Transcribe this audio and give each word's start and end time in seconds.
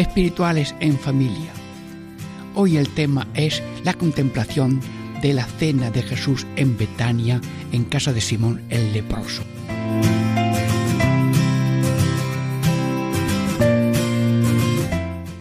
espirituales 0.00 0.74
en 0.80 0.98
familia. 0.98 1.52
Hoy 2.54 2.76
el 2.76 2.88
tema 2.88 3.28
es 3.34 3.62
la 3.84 3.94
contemplación 3.94 4.80
de 5.22 5.34
la 5.34 5.44
cena 5.44 5.90
de 5.90 6.02
Jesús 6.02 6.46
en 6.56 6.76
Betania, 6.76 7.40
en 7.72 7.84
casa 7.84 8.12
de 8.12 8.20
Simón 8.20 8.62
el 8.70 8.92
leproso. 8.92 9.42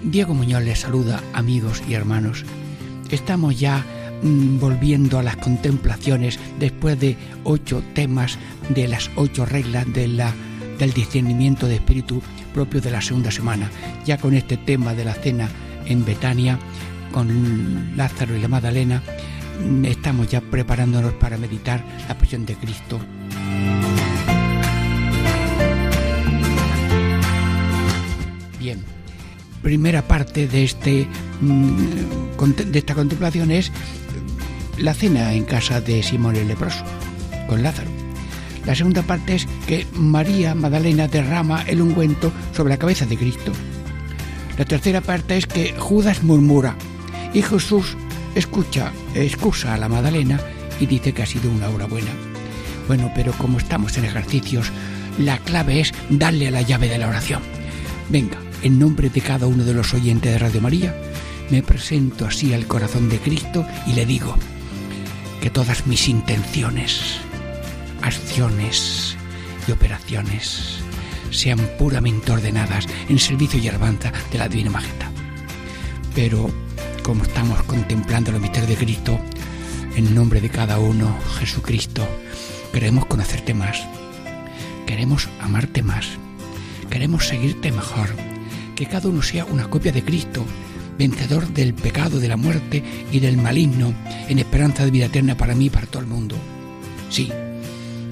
Diego 0.03 0.33
Muñoz 0.33 0.63
les 0.63 0.79
saluda, 0.79 1.23
amigos 1.33 1.81
y 1.87 1.93
hermanos. 1.93 2.43
Estamos 3.11 3.59
ya 3.59 3.85
mm, 4.21 4.59
volviendo 4.59 5.19
a 5.19 5.23
las 5.23 5.37
contemplaciones 5.37 6.39
después 6.59 6.99
de 6.99 7.15
ocho 7.43 7.81
temas 7.93 8.37
de 8.69 8.87
las 8.87 9.09
ocho 9.15 9.45
reglas 9.45 9.91
de 9.93 10.07
la, 10.07 10.33
del 10.79 10.93
discernimiento 10.93 11.67
de 11.67 11.75
espíritu 11.75 12.21
propio 12.53 12.81
de 12.81 12.89
la 12.89 13.01
segunda 13.01 13.29
semana. 13.29 13.69
Ya 14.05 14.17
con 14.17 14.33
este 14.33 14.57
tema 14.57 14.95
de 14.95 15.05
la 15.05 15.13
cena 15.13 15.49
en 15.85 16.05
Betania, 16.05 16.57
con 17.11 17.95
Lázaro 17.95 18.35
y 18.35 18.41
la 18.41 18.47
Magdalena, 18.47 19.03
mm, 19.63 19.85
estamos 19.85 20.29
ya 20.29 20.41
preparándonos 20.41 21.13
para 21.13 21.37
meditar 21.37 21.83
la 22.07 22.17
pasión 22.17 22.45
de 22.45 22.55
Cristo. 22.55 22.99
Bien, 28.59 28.83
primera 29.61 30.07
parte 30.07 30.47
de, 30.47 30.63
este, 30.63 31.07
mm, 31.41 32.71
de 32.71 32.79
esta 32.79 32.95
contemplación 32.95 33.51
es 33.51 33.71
la 34.77 34.93
cena 34.93 35.33
en 35.33 35.43
casa 35.43 35.81
de 35.81 36.01
Simón 36.03 36.35
el 36.35 36.47
leproso, 36.47 36.83
con 37.47 37.63
Lázaro. 37.63 37.98
La 38.65 38.75
segunda 38.75 39.01
parte 39.01 39.35
es 39.35 39.47
que 39.67 39.87
María 39.93 40.55
Magdalena 40.55 41.07
derrama 41.07 41.63
el 41.63 41.81
ungüento 41.81 42.31
sobre 42.55 42.73
la 42.73 42.77
cabeza 42.79 43.05
de 43.05 43.17
Cristo. 43.17 43.51
La 44.57 44.65
tercera 44.65 45.01
parte 45.01 45.37
es 45.37 45.47
que 45.47 45.73
Judas 45.77 46.23
murmura 46.23 46.75
y 47.33 47.41
Jesús 47.41 47.95
escucha, 48.35 48.91
excusa 49.15 49.73
a 49.73 49.77
la 49.77 49.89
Magdalena 49.89 50.39
y 50.79 50.85
dice 50.85 51.13
que 51.13 51.23
ha 51.23 51.25
sido 51.25 51.49
una 51.49 51.69
hora 51.69 51.85
buena. 51.85 52.11
Bueno, 52.87 53.11
pero 53.15 53.31
como 53.33 53.57
estamos 53.57 53.97
en 53.97 54.05
ejercicios, 54.05 54.71
la 55.17 55.37
clave 55.37 55.81
es 55.81 55.93
darle 56.09 56.47
a 56.47 56.51
la 56.51 56.61
llave 56.61 56.89
de 56.89 56.97
la 56.97 57.07
oración. 57.07 57.41
Venga, 58.09 58.37
en 58.63 58.79
nombre 58.79 59.09
de 59.09 59.21
cada 59.21 59.47
uno 59.47 59.63
de 59.63 59.73
los 59.73 59.93
oyentes 59.93 60.31
de 60.31 60.39
Radio 60.39 60.61
María, 60.61 60.95
me 61.49 61.63
presento 61.63 62.25
así 62.25 62.53
al 62.53 62.67
corazón 62.67 63.09
de 63.09 63.19
Cristo 63.19 63.65
y 63.87 63.93
le 63.93 64.05
digo 64.05 64.35
que 65.41 65.49
todas 65.49 65.87
mis 65.87 66.07
intenciones, 66.07 67.19
acciones 68.01 69.15
y 69.67 69.71
operaciones 69.71 70.79
sean 71.31 71.59
puramente 71.77 72.31
ordenadas 72.31 72.87
en 73.07 73.19
servicio 73.19 73.59
y 73.59 73.67
alabanza 73.67 74.11
de 74.31 74.37
la 74.37 74.47
Divina 74.47 74.71
Majestad. 74.71 75.11
Pero 76.15 76.49
como 77.03 77.23
estamos 77.23 77.61
contemplando 77.63 78.31
el 78.31 78.39
misterio 78.39 78.69
de 78.69 78.75
Cristo, 78.75 79.19
en 79.95 80.13
nombre 80.13 80.41
de 80.41 80.49
cada 80.49 80.79
uno, 80.79 81.17
Jesucristo, 81.39 82.07
queremos 82.71 83.05
conocerte 83.05 83.53
más, 83.53 83.83
queremos 84.85 85.29
amarte 85.39 85.81
más, 85.81 86.07
queremos 86.89 87.27
seguirte 87.27 87.71
mejor, 87.71 88.09
que 88.75 88.85
cada 88.85 89.09
uno 89.09 89.21
sea 89.21 89.45
una 89.45 89.69
copia 89.69 89.91
de 89.91 90.03
Cristo, 90.03 90.45
vencedor 90.97 91.47
del 91.47 91.73
pecado, 91.73 92.19
de 92.19 92.27
la 92.27 92.37
muerte 92.37 92.83
y 93.11 93.19
del 93.19 93.37
maligno, 93.37 93.93
en 94.27 94.39
esperanza 94.39 94.85
de 94.85 94.91
vida 94.91 95.05
eterna 95.05 95.35
para 95.35 95.55
mí 95.55 95.65
y 95.65 95.69
para 95.69 95.87
todo 95.87 96.01
el 96.01 96.07
mundo. 96.07 96.35
Sí, 97.09 97.31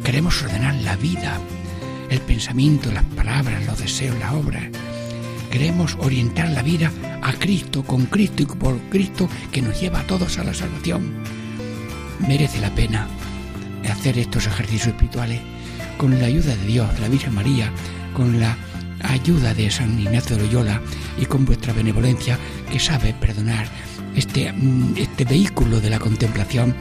queremos 0.08 0.42
ordenar 0.42 0.74
la 0.76 0.96
vida, 0.96 1.38
el 2.10 2.22
pensamiento, 2.22 2.90
las 2.94 3.04
palabras, 3.04 3.66
los 3.66 3.78
deseos, 3.78 4.18
la 4.20 4.36
obra. 4.36 4.62
Queremos 5.52 5.98
orientar 6.00 6.48
la 6.48 6.62
vida 6.62 6.94
a 7.22 7.34
Cristo, 7.34 7.84
con 7.84 8.06
Cristo 8.06 8.44
y 8.44 8.46
por 8.46 8.80
Cristo 8.90 9.28
que 9.52 9.62
nos 9.62 9.82
lleva 9.82 10.00
a 10.00 10.08
todos 10.08 10.38
a 10.38 10.46
la 10.46 10.54
salvación. 10.54 11.12
Merece 12.26 12.62
la 12.62 12.74
pena 12.74 13.06
hacer 13.92 14.18
estos 14.18 14.48
ejercicios 14.48 14.88
espirituales 14.88 15.42
con 15.98 16.18
la 16.18 16.28
ayuda 16.28 16.56
de 16.56 16.66
Dios, 16.66 16.94
de 16.96 17.02
la 17.02 17.10
Virgen 17.10 17.36
María, 17.36 17.70
con 18.14 18.40
la 18.40 18.56
ayuda 19.04 19.54
de 19.54 19.70
San 19.70 20.00
Ignacio 20.00 20.38
de 20.38 20.44
Loyola 20.44 20.82
y 21.18 21.26
con 21.26 21.44
vuestra 21.44 21.74
benevolencia 21.74 22.40
que 22.72 22.80
sabe 22.80 23.14
perdonar 23.14 23.68
este, 24.16 24.54
mm, 24.54 24.94
este 24.96 25.26
vehículo 25.26 25.82
de 25.82 25.90
la 25.90 26.00
contemplación, 26.00 26.76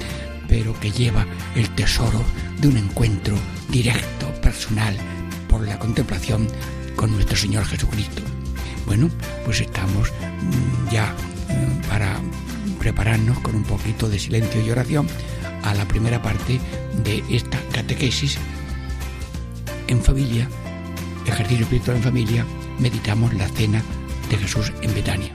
pero 0.48 0.78
que 0.78 0.90
lleva 0.90 1.26
el 1.54 1.68
tesoro 1.70 2.22
de 2.58 2.68
un 2.68 2.76
encuentro 2.76 3.36
directo, 3.68 4.26
personal, 4.40 4.96
por 5.48 5.66
la 5.66 5.78
contemplación 5.78 6.48
con 6.94 7.12
nuestro 7.12 7.36
Señor 7.36 7.64
Jesucristo. 7.64 8.22
Bueno, 8.86 9.10
pues 9.44 9.60
estamos 9.60 10.10
mm, 10.10 10.92
ya 10.92 11.14
mm, 11.48 11.88
para 11.88 12.20
prepararnos 12.78 13.38
con 13.40 13.54
un 13.56 13.64
poquito 13.64 14.08
de 14.08 14.18
silencio 14.18 14.64
y 14.64 14.70
oración 14.70 15.06
a 15.64 15.74
la 15.74 15.86
primera 15.86 16.22
parte 16.22 16.60
de 17.04 17.24
esta 17.28 17.58
catequesis 17.72 18.38
en 19.88 20.02
familia 20.02 20.48
ejercicio 21.28 21.64
espiritual 21.64 21.96
en 21.96 22.02
familia, 22.02 22.46
meditamos 22.78 23.34
la 23.34 23.48
cena 23.48 23.82
de 24.30 24.36
Jesús 24.38 24.72
en 24.82 24.94
Betania. 24.94 25.32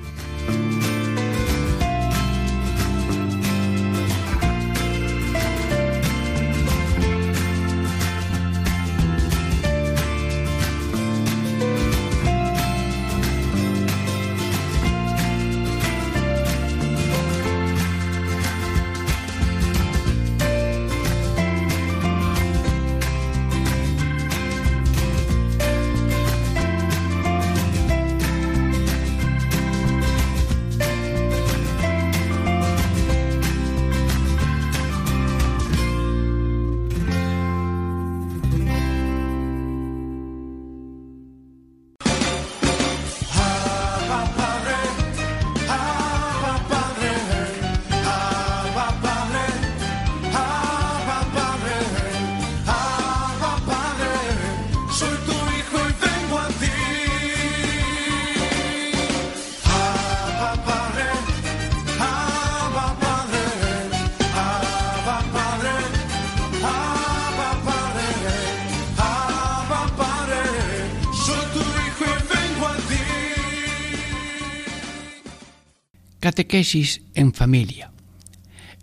Catequesis 76.32 77.02
en 77.14 77.34
familia. 77.34 77.92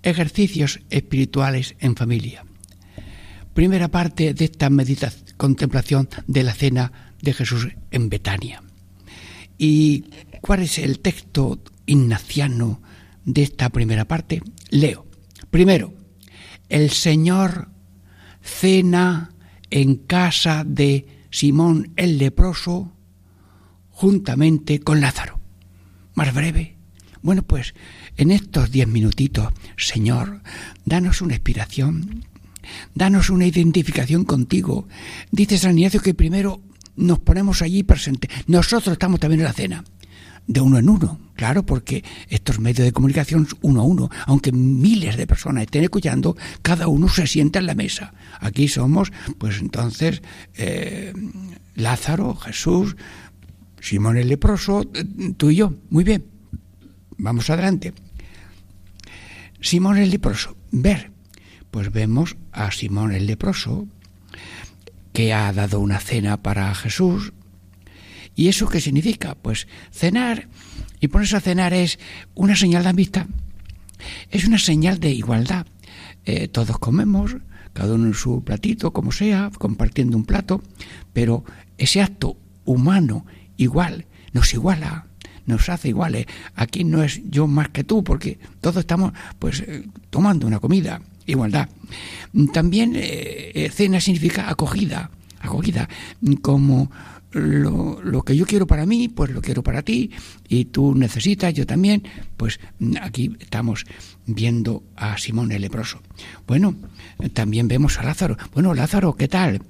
Ejercicios 0.03 0.81
espirituales 0.91 1.77
en 1.81 1.97
familia. 1.97 2.45
Primera 3.55 3.89
parte 3.89 4.35
de 4.35 4.45
esta 4.45 4.69
meditación, 4.69 5.25
contemplación 5.39 6.11
de 6.27 6.43
la 6.43 6.53
cena 6.53 7.15
de 7.23 7.33
Jesús 7.33 7.69
en 7.91 8.11
Betania. 8.11 8.63
¿Y 9.57 10.05
cuál 10.43 10.61
es 10.61 10.79
el 10.79 11.01
texto 11.01 11.63
ignaciano 11.87 12.83
de 13.25 13.45
esta 13.45 13.71
primera 13.71 14.05
parte? 14.05 14.43
Leo. 14.69 15.07
Primero, 15.51 15.95
el 16.69 16.91
Señor 16.91 17.71
cena 18.43 19.33
en 19.71 19.97
casa 19.97 20.65
de 20.67 21.25
Simón 21.31 21.95
el 21.97 22.19
leproso 22.19 22.93
juntamente 23.89 24.81
con 24.81 25.01
Lázaro. 25.01 25.41
más 26.15 26.35
breve. 26.35 26.78
Bueno, 27.23 27.43
pues 27.43 27.75
en 28.17 28.31
estos 28.31 28.71
diez 28.71 28.89
minutitos, 28.89 29.53
Señor, 29.77 30.41
danos 30.85 31.21
una 31.21 31.35
inspiración, 31.35 32.25
danos 32.95 33.31
una 33.31 33.47
identificación 33.47 34.25
contigo. 34.25 34.89
Dice 35.31 35.59
San 35.59 35.79
Ignacio 35.79 36.01
que 36.01 36.15
primero 36.15 36.61
nos 36.97 37.19
ponemos 37.21 37.63
allí 37.63 37.83
presentes. 37.83 38.31
Nosotros 38.47 38.93
estamos 38.93 39.21
también 39.21 39.41
en 39.41 39.47
la 39.47 39.53
cena, 39.53 39.85
de 40.47 40.61
uno 40.61 40.79
en 40.79 40.89
uno, 40.89 41.21
claro, 41.35 41.65
porque 41.65 42.03
estos 42.29 42.59
medios 42.59 42.85
de 42.85 42.93
comunicación 42.93 43.47
uno 43.61 43.83
a 43.83 43.85
uno, 43.85 44.11
aunque 44.27 44.51
miles 44.51 45.17
de 45.17 45.27
personas 45.27 45.65
estén 45.65 45.85
escuchando, 45.85 46.37
cada 46.63 46.89
uno 46.89 47.09
se 47.09 47.27
sienta 47.27 47.59
en 47.59 47.67
la 47.67 47.75
mesa. 47.75 48.15
Aquí 48.41 48.67
somos, 48.67 49.13
pues 49.37 49.59
entonces, 49.59 50.23
eh, 50.55 51.13
Lázaro, 51.75 52.35
Jesús, 52.35 52.97
Simón 53.81 54.17
el 54.17 54.29
leproso, 54.29 54.85
tú 55.37 55.51
y 55.51 55.57
yo. 55.57 55.75
Muy 55.91 56.03
bien, 56.03 56.25
vamos 57.19 57.51
adelante. 57.51 57.93
Simón 59.61 59.99
el 59.99 60.11
leproso, 60.11 60.57
ver, 60.71 61.11
pues 61.71 61.93
vemos 61.93 62.37
a 62.53 62.71
Simón 62.71 63.13
el 63.13 63.27
leproso, 63.27 63.87
que 65.13 65.35
ha 65.35 65.53
dado 65.53 65.81
una 65.81 65.99
cena 65.99 66.43
para 66.43 66.75
Jesús. 66.75 67.33
¿Y 68.37 68.49
eso 68.49 68.69
qué 68.69 68.81
significa? 68.81 69.35
Pues 69.35 69.67
cenar, 69.91 70.49
y 71.01 71.09
ponerse 71.09 71.37
a 71.37 71.41
cenar 71.41 71.73
es 71.75 71.99
una 72.35 72.55
señal 72.55 72.85
de 72.85 72.91
amistad, 72.91 73.27
es 74.31 74.47
una 74.47 74.59
señal 74.59 75.01
de 75.01 75.11
igualdad. 75.11 75.67
Eh, 76.25 76.47
todos 76.47 76.79
comemos, 76.79 77.37
cada 77.73 77.95
uno 77.95 78.07
en 78.07 78.15
su 78.15 78.45
platito, 78.45 78.93
como 78.93 79.11
sea, 79.11 79.51
compartiendo 79.59 80.17
un 80.17 80.25
plato, 80.25 80.63
pero 81.13 81.45
ese 81.79 82.01
acto 82.01 82.37
humano 82.65 83.27
igual 83.57 84.07
nos 84.33 84.55
iguala, 84.55 85.08
nos 85.49 85.69
hace 85.69 85.89
iguales. 85.89 86.27
Aquí 86.55 86.85
no 86.85 87.03
es 87.03 87.21
yo 87.29 87.49
más 87.49 87.71
que 87.71 87.83
tú, 87.83 88.05
porque 88.05 88.39
todos 88.61 88.77
estamos 88.77 89.13
pues 89.39 89.61
eh, 89.61 89.85
tomando 90.11 90.47
una 90.47 90.61
comida 90.61 91.01
igualdad. 91.27 91.69
También 92.53 92.95
eh, 92.95 93.53
eh, 93.55 93.71
cena 93.71 94.01
significa 94.01 94.49
acogida, 94.49 95.11
acogida, 95.41 95.89
como 96.43 96.91
lo, 97.33 98.01
lo, 98.03 98.23
que 98.23 98.37
yo 98.37 98.47
quiero 98.47 98.67
para 98.67 98.87
mí, 98.87 99.09
pues 99.09 99.31
lo 99.31 99.43
quiero 99.43 99.63
para 99.63 99.83
ti, 99.83 100.11
y 100.49 100.67
tú 100.67 100.95
necesitas, 100.95 101.53
yo 101.53 101.67
también, 101.67 102.03
pues 102.37 102.61
aquí 103.03 103.37
estamos 103.41 103.85
viendo 104.27 104.83
a 104.97 105.19
Simón 105.19 105.53
el 105.53 105.63
leproso. 105.63 106.01
Bueno, 106.47 106.75
también 107.35 107.69
vemos 107.69 107.99
a 107.99 108.05
Lázaro. 108.05 108.37
Bueno, 108.55 108.75
Lázaro, 108.75 109.15
¿qué 109.15 109.29
tal? 109.29 109.63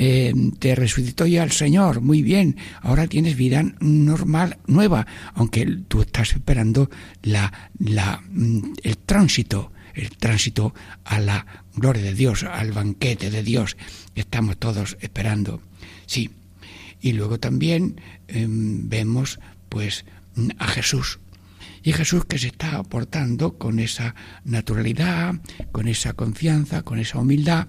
Eh, 0.00 0.32
te 0.58 0.74
resucitó 0.74 1.26
ya 1.26 1.42
el 1.42 1.50
Señor, 1.50 2.00
muy 2.00 2.22
bien, 2.22 2.56
ahora 2.80 3.08
tienes 3.08 3.36
vida 3.36 3.64
normal, 3.80 4.58
nueva, 4.66 5.06
aunque 5.34 5.66
tú 5.88 6.02
estás 6.02 6.32
esperando 6.32 6.88
la, 7.22 7.52
la, 7.78 8.22
mm, 8.30 8.74
el 8.84 8.98
tránsito 8.98 9.72
el 9.98 10.10
tránsito 10.16 10.74
a 11.04 11.18
la 11.18 11.44
gloria 11.74 12.02
de 12.02 12.14
Dios, 12.14 12.44
al 12.44 12.70
banquete 12.72 13.30
de 13.30 13.42
Dios 13.42 13.76
estamos 14.14 14.56
todos 14.56 14.96
esperando. 15.00 15.60
Sí. 16.06 16.30
Y 17.00 17.12
luego 17.12 17.38
también 17.38 18.00
em, 18.28 18.88
vemos 18.88 19.38
pues 19.68 20.04
a 20.58 20.66
Jesús. 20.68 21.18
Y 21.88 21.92
Jesús 21.94 22.26
que 22.26 22.38
se 22.38 22.48
está 22.48 22.76
aportando 22.76 23.56
con 23.56 23.78
esa 23.78 24.14
naturalidad, 24.44 25.36
con 25.72 25.88
esa 25.88 26.12
confianza, 26.12 26.82
con 26.82 26.98
esa 26.98 27.18
humildad. 27.18 27.66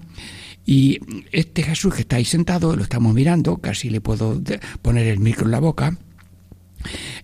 Y 0.66 1.00
este 1.32 1.62
Jesús 1.62 1.94
que 1.94 2.02
está 2.02 2.16
ahí 2.16 2.26
sentado, 2.26 2.76
lo 2.76 2.82
estamos 2.82 3.14
mirando, 3.14 3.56
casi 3.62 3.88
le 3.88 4.02
puedo 4.02 4.38
poner 4.82 5.06
el 5.06 5.20
micro 5.20 5.46
en 5.46 5.52
la 5.52 5.60
boca, 5.60 5.96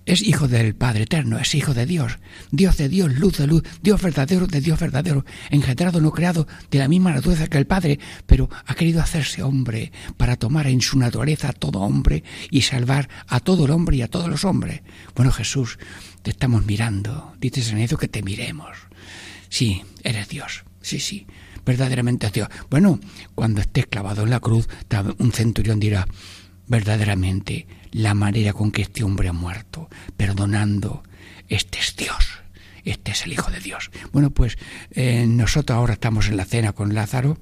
es 0.04 0.22
hijo 0.22 0.48
del 0.48 0.74
Padre 0.74 1.02
Eterno, 1.02 1.38
es 1.38 1.54
hijo 1.54 1.74
de 1.74 1.84
Dios, 1.84 2.18
Dios 2.50 2.76
de 2.76 2.88
Dios, 2.88 3.18
luz 3.18 3.38
de 3.38 3.46
luz, 3.46 3.62
Dios 3.82 4.00
verdadero 4.00 4.46
de 4.46 4.60
Dios 4.60 4.78
verdadero, 4.78 5.24
engendrado, 5.50 6.00
no 6.00 6.12
creado, 6.12 6.46
de 6.70 6.78
la 6.78 6.88
misma 6.88 7.12
naturaleza 7.12 7.48
que 7.48 7.58
el 7.58 7.66
Padre, 7.66 7.98
pero 8.26 8.48
ha 8.66 8.74
querido 8.74 9.00
hacerse 9.00 9.42
hombre 9.42 9.92
para 10.16 10.36
tomar 10.36 10.66
en 10.66 10.80
su 10.80 10.98
naturaleza 10.98 11.48
a 11.48 11.52
todo 11.52 11.80
hombre 11.80 12.22
y 12.50 12.62
salvar 12.62 13.08
a 13.26 13.40
todo 13.40 13.64
el 13.66 13.72
hombre 13.72 13.96
y 13.96 14.02
a 14.02 14.08
todos 14.08 14.28
los 14.28 14.44
hombres. 14.44 14.82
Bueno, 15.14 15.32
Jesús, 15.32 15.78
te 16.26 16.32
estamos 16.32 16.66
mirando, 16.66 17.36
dices 17.38 17.70
en 17.70 17.78
eso 17.78 17.96
que 17.96 18.08
te 18.08 18.20
miremos. 18.20 18.76
Sí, 19.48 19.84
eres 20.02 20.28
Dios, 20.28 20.64
sí, 20.82 20.98
sí, 20.98 21.24
verdaderamente 21.64 22.26
es 22.26 22.32
Dios. 22.32 22.48
Bueno, 22.68 22.98
cuando 23.36 23.60
estés 23.60 23.86
clavado 23.86 24.24
en 24.24 24.30
la 24.30 24.40
cruz, 24.40 24.68
un 25.18 25.30
centurión 25.30 25.78
dirá, 25.78 26.08
verdaderamente 26.66 27.68
la 27.92 28.14
manera 28.14 28.52
con 28.54 28.72
que 28.72 28.82
este 28.82 29.04
hombre 29.04 29.28
ha 29.28 29.32
muerto, 29.32 29.88
perdonando. 30.16 31.04
Este 31.46 31.78
es 31.78 31.94
Dios, 31.94 32.40
este 32.82 33.12
es 33.12 33.24
el 33.24 33.32
Hijo 33.32 33.52
de 33.52 33.60
Dios. 33.60 33.92
Bueno, 34.10 34.30
pues 34.30 34.58
eh, 34.90 35.26
nosotros 35.28 35.76
ahora 35.76 35.92
estamos 35.92 36.26
en 36.26 36.36
la 36.36 36.44
cena 36.44 36.72
con 36.72 36.92
Lázaro, 36.92 37.38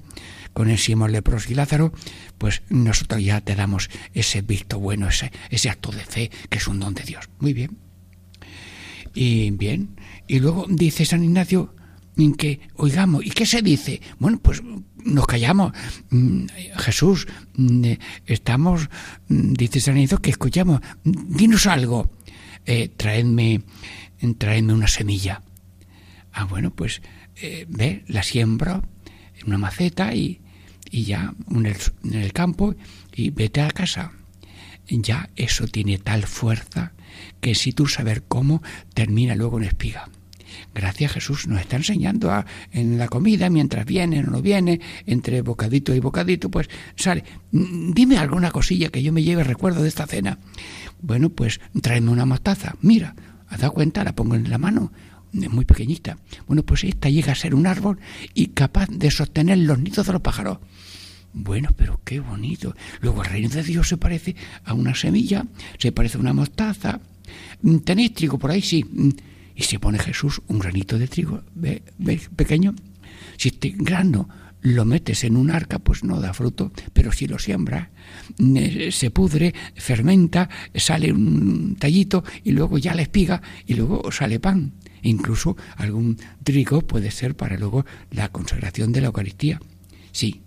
con 0.53 0.69
el 0.69 0.77
Simón 0.77 1.11
Lepros 1.11 1.49
y 1.49 1.55
Lázaro, 1.55 1.91
pues 2.37 2.61
nosotros 2.69 3.23
ya 3.23 3.41
te 3.41 3.55
damos 3.55 3.89
ese 4.13 4.43
visto 4.43 4.77
bueno, 4.77 5.07
ese, 5.07 5.31
ese 5.49 5.71
acto 5.71 5.89
de 5.89 6.05
fe 6.05 6.29
que 6.51 6.59
es 6.59 6.67
un 6.67 6.79
don 6.79 6.93
de 6.93 7.01
Dios. 7.01 7.31
Muy 7.39 7.53
bien. 7.53 7.79
Y 9.15 9.49
bien, 9.51 9.95
y 10.27 10.39
luego 10.39 10.65
dice 10.69 11.05
San 11.05 11.23
Ignacio, 11.23 11.73
que 12.37 12.59
oigamos. 12.75 13.25
¿Y 13.25 13.31
qué 13.31 13.45
se 13.45 13.61
dice? 13.61 14.01
Bueno, 14.19 14.39
pues 14.39 14.61
nos 15.03 15.25
callamos. 15.25 15.73
Mm, 16.09 16.45
Jesús, 16.77 17.27
mm, 17.55 17.91
estamos, 18.25 18.89
mm, 19.27 19.53
dice 19.53 19.79
San 19.79 19.97
Izo, 19.97 20.19
que 20.19 20.31
escuchamos. 20.31 20.81
Dinos 21.03 21.67
algo. 21.67 22.11
Eh, 22.65 22.89
traedme, 22.89 23.61
traedme 24.37 24.73
una 24.73 24.87
semilla. 24.87 25.43
Ah, 26.31 26.45
bueno, 26.45 26.71
pues 26.71 27.01
eh, 27.35 27.65
ve, 27.69 28.03
la 28.07 28.23
siembro 28.23 28.83
en 29.39 29.47
una 29.47 29.57
maceta 29.57 30.15
y, 30.15 30.41
y 30.89 31.03
ya 31.03 31.33
en 31.49 32.13
el 32.13 32.33
campo 32.33 32.75
y 33.13 33.29
vete 33.29 33.61
a 33.61 33.71
casa. 33.71 34.11
Ya 34.87 35.29
eso 35.35 35.67
tiene 35.67 35.97
tal 35.97 36.23
fuerza 36.23 36.94
que 37.41 37.55
si 37.55 37.71
tú 37.71 37.87
saber 37.87 38.23
cómo, 38.27 38.61
termina 38.93 39.35
luego 39.35 39.57
en 39.57 39.65
espiga. 39.65 40.09
Gracias 40.73 41.13
Jesús 41.13 41.47
nos 41.47 41.59
está 41.59 41.77
enseñando 41.77 42.31
a, 42.31 42.45
en 42.71 42.97
la 42.97 43.07
comida, 43.07 43.49
mientras 43.49 43.85
viene 43.85 44.19
o 44.19 44.23
no 44.23 44.41
viene, 44.41 44.79
entre 45.05 45.41
bocadito 45.41 45.93
y 45.93 45.99
bocadito, 45.99 46.49
pues 46.49 46.69
sale. 46.95 47.23
Mm, 47.51 47.91
dime 47.93 48.17
alguna 48.17 48.51
cosilla 48.51 48.89
que 48.89 49.03
yo 49.03 49.11
me 49.11 49.23
lleve 49.23 49.43
recuerdo 49.43 49.81
de 49.81 49.89
esta 49.89 50.07
cena. 50.07 50.39
Bueno, 51.01 51.29
pues 51.29 51.59
tráeme 51.81 52.11
una 52.11 52.25
mostaza. 52.25 52.75
Mira, 52.81 53.15
¿has 53.47 53.59
dado 53.59 53.73
cuenta? 53.73 54.03
La 54.03 54.15
pongo 54.15 54.35
en 54.35 54.49
la 54.49 54.57
mano 54.57 54.91
muy 55.35 55.65
pequeñita. 55.65 56.17
Bueno, 56.47 56.63
pues 56.63 56.83
esta 56.83 57.09
llega 57.09 57.33
a 57.33 57.35
ser 57.35 57.55
un 57.55 57.67
árbol 57.67 57.99
y 58.33 58.47
capaz 58.47 58.87
de 58.89 59.11
sostener 59.11 59.57
los 59.59 59.79
nidos 59.79 60.07
de 60.07 60.13
los 60.13 60.21
pájaros. 60.21 60.59
Bueno, 61.37 61.69
pero 61.75 61.99
qué 62.05 62.21
bonito. 62.21 62.73
Luego 63.01 63.21
el 63.21 63.29
reino 63.29 63.49
de 63.49 63.61
Dios 63.61 63.89
se 63.89 63.97
parece 63.97 64.37
a 64.63 64.73
una 64.73 64.95
semilla, 64.95 65.45
se 65.77 65.91
parece 65.91 66.17
a 66.17 66.21
una 66.21 66.31
mostaza. 66.31 67.01
Mm, 67.61 67.79
¿Tenéis 67.79 68.13
trigo 68.13 68.39
por 68.39 68.51
ahí? 68.51 68.61
Sí. 68.61 68.85
Mm, 68.89 69.09
y 69.53 69.63
se 69.63 69.77
pone 69.77 69.99
Jesús 69.99 70.41
un 70.47 70.59
granito 70.59 70.97
de 70.97 71.07
trigo 71.07 71.43
¿ve, 71.53 71.83
pequeño. 72.35 72.73
Si 73.37 73.49
este 73.49 73.73
grano 73.75 74.29
lo 74.61 74.85
metes 74.85 75.25
en 75.25 75.35
un 75.35 75.51
arca, 75.51 75.79
pues 75.79 76.05
no 76.05 76.21
da 76.21 76.33
fruto, 76.33 76.71
pero 76.93 77.11
si 77.11 77.27
lo 77.27 77.37
siembra 77.37 77.91
eh, 78.39 78.89
se 78.91 79.11
pudre, 79.11 79.53
fermenta, 79.75 80.49
sale 80.73 81.11
un 81.11 81.75
tallito 81.75 82.23
y 82.45 82.51
luego 82.51 82.77
ya 82.77 82.95
la 82.95 83.01
espiga 83.01 83.41
y 83.67 83.73
luego 83.73 84.09
sale 84.11 84.39
pan. 84.39 84.71
Incluso 85.01 85.57
algún 85.75 86.17
trigo 86.43 86.81
puede 86.81 87.11
ser 87.11 87.35
para 87.35 87.57
luego 87.57 87.85
la 88.11 88.29
consagración 88.29 88.93
de 88.93 89.01
la 89.01 89.07
Eucaristía. 89.07 89.59
Sí, 90.11 90.44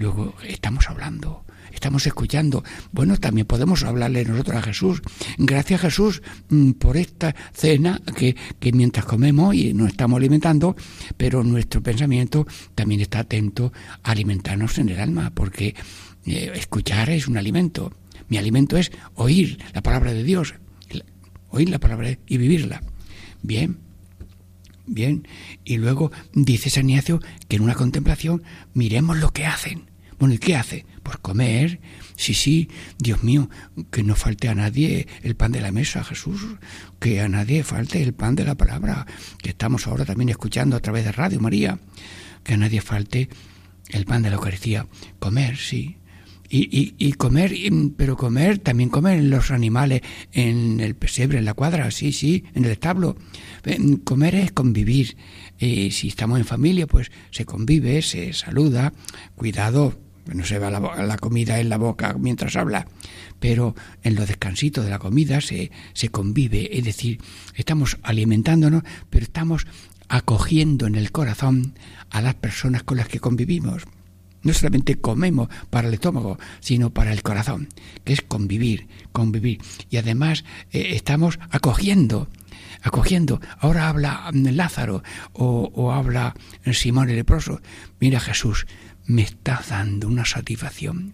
luego 0.00 0.34
estamos 0.48 0.88
hablando 0.88 1.44
estamos 1.72 2.06
escuchando. 2.06 2.64
Bueno, 2.92 3.16
también 3.16 3.46
podemos 3.46 3.84
hablarle 3.84 4.24
nosotros 4.24 4.56
a 4.56 4.62
Jesús. 4.62 5.02
Gracias 5.38 5.80
Jesús 5.80 6.22
mm, 6.48 6.72
por 6.72 6.96
esta 6.96 7.34
cena 7.52 8.00
que, 8.16 8.36
que 8.58 8.72
mientras 8.72 9.04
comemos 9.04 9.54
y 9.54 9.72
nos 9.72 9.88
estamos 9.88 10.18
alimentando, 10.18 10.76
pero 11.16 11.44
nuestro 11.44 11.82
pensamiento 11.82 12.46
también 12.74 13.00
está 13.00 13.20
atento 13.20 13.72
a 14.02 14.10
alimentarnos 14.10 14.78
en 14.78 14.88
el 14.88 15.00
alma, 15.00 15.30
porque 15.34 15.74
eh, 16.26 16.52
escuchar 16.54 17.10
es 17.10 17.28
un 17.28 17.36
alimento. 17.36 17.92
Mi 18.28 18.38
alimento 18.38 18.76
es 18.76 18.90
oír 19.14 19.58
la 19.72 19.82
palabra 19.82 20.12
de 20.12 20.22
Dios, 20.22 20.54
oír 21.50 21.68
la 21.70 21.78
palabra 21.78 22.16
y 22.26 22.36
vivirla. 22.36 22.82
Bien, 23.42 23.78
bien. 24.86 25.26
Y 25.64 25.78
luego 25.78 26.12
dice 26.32 26.70
San 26.70 26.90
Ignacio 26.90 27.20
que 27.48 27.56
en 27.56 27.62
una 27.62 27.74
contemplación 27.74 28.42
miremos 28.74 29.18
lo 29.18 29.32
que 29.32 29.46
hacen. 29.46 29.89
Bueno, 30.20 30.34
¿y 30.34 30.38
qué 30.38 30.54
hace? 30.54 30.84
Pues 31.02 31.16
comer. 31.16 31.80
Sí, 32.14 32.34
sí, 32.34 32.68
Dios 32.98 33.24
mío, 33.24 33.48
que 33.90 34.02
no 34.02 34.14
falte 34.14 34.50
a 34.50 34.54
nadie 34.54 35.08
el 35.22 35.34
pan 35.34 35.50
de 35.50 35.62
la 35.62 35.72
mesa, 35.72 36.04
Jesús, 36.04 36.42
que 36.98 37.22
a 37.22 37.28
nadie 37.30 37.64
falte 37.64 38.02
el 38.02 38.12
pan 38.12 38.34
de 38.34 38.44
la 38.44 38.54
palabra, 38.54 39.06
que 39.42 39.50
estamos 39.50 39.86
ahora 39.86 40.04
también 40.04 40.28
escuchando 40.28 40.76
a 40.76 40.80
través 40.80 41.06
de 41.06 41.12
Radio 41.12 41.40
María, 41.40 41.80
que 42.44 42.52
a 42.52 42.58
nadie 42.58 42.82
falte 42.82 43.30
el 43.88 44.04
pan 44.04 44.20
de 44.20 44.28
la 44.28 44.36
Eucaristía. 44.36 44.86
Comer, 45.18 45.56
sí. 45.56 45.96
Y, 46.52 46.94
y, 46.98 47.12
comer, 47.12 47.54
pero 47.96 48.16
comer, 48.16 48.58
también 48.58 48.90
comen 48.90 49.30
los 49.30 49.52
animales 49.52 50.02
en 50.32 50.80
el 50.80 50.96
pesebre, 50.96 51.38
en 51.38 51.44
la 51.44 51.54
cuadra, 51.54 51.90
sí, 51.92 52.12
sí, 52.12 52.44
en 52.54 52.64
el 52.64 52.72
establo. 52.72 53.16
Comer 54.02 54.34
es 54.34 54.52
convivir. 54.52 55.16
Y 55.58 55.92
si 55.92 56.08
estamos 56.08 56.40
en 56.40 56.44
familia, 56.44 56.88
pues 56.88 57.12
se 57.30 57.46
convive, 57.46 58.02
se 58.02 58.32
saluda. 58.32 58.92
Cuidado, 59.36 60.09
no 60.26 60.44
se 60.44 60.58
va 60.58 60.70
la, 60.70 61.16
comida 61.18 61.60
en 61.60 61.68
la 61.68 61.76
boca 61.78 62.14
mientras 62.18 62.56
habla, 62.56 62.86
pero 63.38 63.74
en 64.02 64.14
los 64.14 64.28
descansitos 64.28 64.84
de 64.84 64.90
la 64.90 64.98
comida 64.98 65.40
se, 65.40 65.70
se 65.92 66.08
convive, 66.10 66.78
es 66.78 66.84
decir, 66.84 67.20
estamos 67.54 67.98
alimentándonos, 68.02 68.82
pero 69.08 69.24
estamos 69.24 69.66
acogiendo 70.08 70.86
en 70.86 70.96
el 70.96 71.12
corazón 71.12 71.74
a 72.10 72.20
las 72.20 72.34
personas 72.34 72.82
con 72.82 72.98
las 72.98 73.08
que 73.08 73.20
convivimos. 73.20 73.84
No 74.42 74.54
solamente 74.54 74.96
comemos 74.96 75.48
para 75.68 75.88
el 75.88 75.94
estómago, 75.94 76.38
sino 76.60 76.90
para 76.90 77.12
el 77.12 77.22
corazón, 77.22 77.68
que 78.04 78.14
es 78.14 78.22
convivir, 78.22 78.88
convivir. 79.12 79.60
Y 79.90 79.98
además 79.98 80.44
eh, 80.72 80.92
estamos 80.94 81.38
acogiendo, 81.50 82.28
acogiendo. 82.82 83.40
Ahora 83.58 83.88
habla 83.88 84.30
Lázaro 84.32 85.02
o, 85.32 85.70
o 85.74 85.92
habla 85.92 86.34
Simón 86.72 87.10
el 87.10 87.16
leproso. 87.16 87.60
Mira 88.00 88.18
Jesús, 88.18 88.66
me 89.06 89.22
está 89.22 89.62
dando 89.68 90.08
una 90.08 90.24
satisfacción 90.24 91.12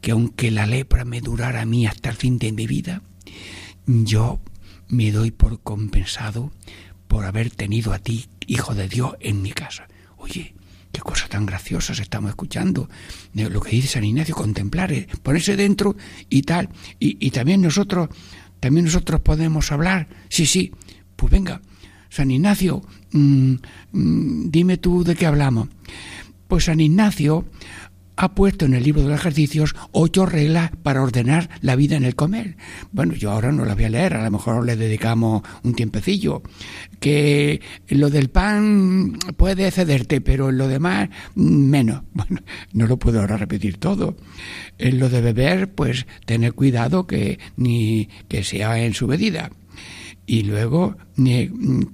que 0.00 0.12
aunque 0.12 0.50
la 0.50 0.66
lepra 0.66 1.04
me 1.04 1.20
durara 1.20 1.62
a 1.62 1.66
mí 1.66 1.86
hasta 1.86 2.10
el 2.10 2.16
fin 2.16 2.38
de 2.38 2.52
mi 2.52 2.66
vida, 2.66 3.02
yo 3.86 4.40
me 4.88 5.10
doy 5.10 5.30
por 5.30 5.60
compensado 5.60 6.52
por 7.08 7.24
haber 7.24 7.50
tenido 7.50 7.92
a 7.92 7.98
ti, 7.98 8.26
Hijo 8.46 8.74
de 8.74 8.88
Dios, 8.88 9.14
en 9.20 9.42
mi 9.42 9.50
casa. 9.50 9.88
Oye, 10.18 10.54
qué 10.92 11.00
cosas 11.00 11.28
tan 11.28 11.46
graciosas 11.46 11.98
estamos 11.98 12.30
escuchando. 12.30 12.88
Lo 13.34 13.60
que 13.60 13.70
dice 13.70 13.88
San 13.88 14.04
Ignacio, 14.04 14.34
contemplar, 14.34 14.92
eh, 14.92 15.08
ponerse 15.22 15.56
dentro 15.56 15.96
y 16.28 16.42
tal. 16.42 16.68
Y, 17.00 17.30
también 17.30 17.60
nosotros, 17.60 18.08
también 18.60 18.84
nosotros 18.84 19.20
podemos 19.20 19.72
hablar. 19.72 20.08
Sí, 20.28 20.46
sí, 20.46 20.72
pues 21.16 21.32
venga, 21.32 21.60
San 22.08 22.30
Ignacio, 22.30 22.82
mm, 23.12 23.54
mm, 23.92 24.50
dime 24.50 24.76
tú 24.76 25.04
de 25.04 25.16
qué 25.16 25.26
hablamos. 25.26 25.68
Pues 26.48 26.64
San 26.64 26.80
Ignacio 26.80 27.44
ha 28.16 28.34
puesto 28.34 28.64
en 28.64 28.74
el 28.74 28.82
libro 28.82 29.02
de 29.02 29.08
los 29.08 29.20
ejercicios 29.20 29.74
ocho 29.92 30.26
reglas 30.26 30.70
para 30.82 31.02
ordenar 31.02 31.50
la 31.60 31.76
vida 31.76 31.96
en 31.96 32.04
el 32.04 32.16
comer. 32.16 32.56
Bueno, 32.90 33.14
yo 33.14 33.30
ahora 33.30 33.52
no 33.52 33.64
las 33.64 33.76
voy 33.76 33.84
a 33.84 33.90
leer, 33.90 34.14
a 34.14 34.24
lo 34.24 34.30
mejor 34.30 34.64
le 34.64 34.76
dedicamos 34.76 35.42
un 35.62 35.74
tiempecillo. 35.74 36.42
Que 36.98 37.60
lo 37.88 38.08
del 38.08 38.30
pan 38.30 39.18
puede 39.36 39.70
cederte, 39.70 40.20
pero 40.20 40.50
lo 40.50 40.68
demás 40.68 41.10
menos. 41.34 42.02
Bueno, 42.16 42.40
no 42.72 42.86
lo 42.86 42.98
puedo 42.98 43.20
ahora 43.20 43.36
repetir 43.36 43.76
todo. 43.76 44.16
En 44.78 44.98
lo 44.98 45.10
de 45.10 45.20
beber, 45.20 45.70
pues 45.70 46.06
tener 46.24 46.54
cuidado 46.54 47.06
que 47.06 47.38
ni 47.56 48.08
que 48.28 48.42
sea 48.42 48.78
en 48.78 48.94
su 48.94 49.06
medida 49.06 49.50
y 50.26 50.42
luego 50.42 50.96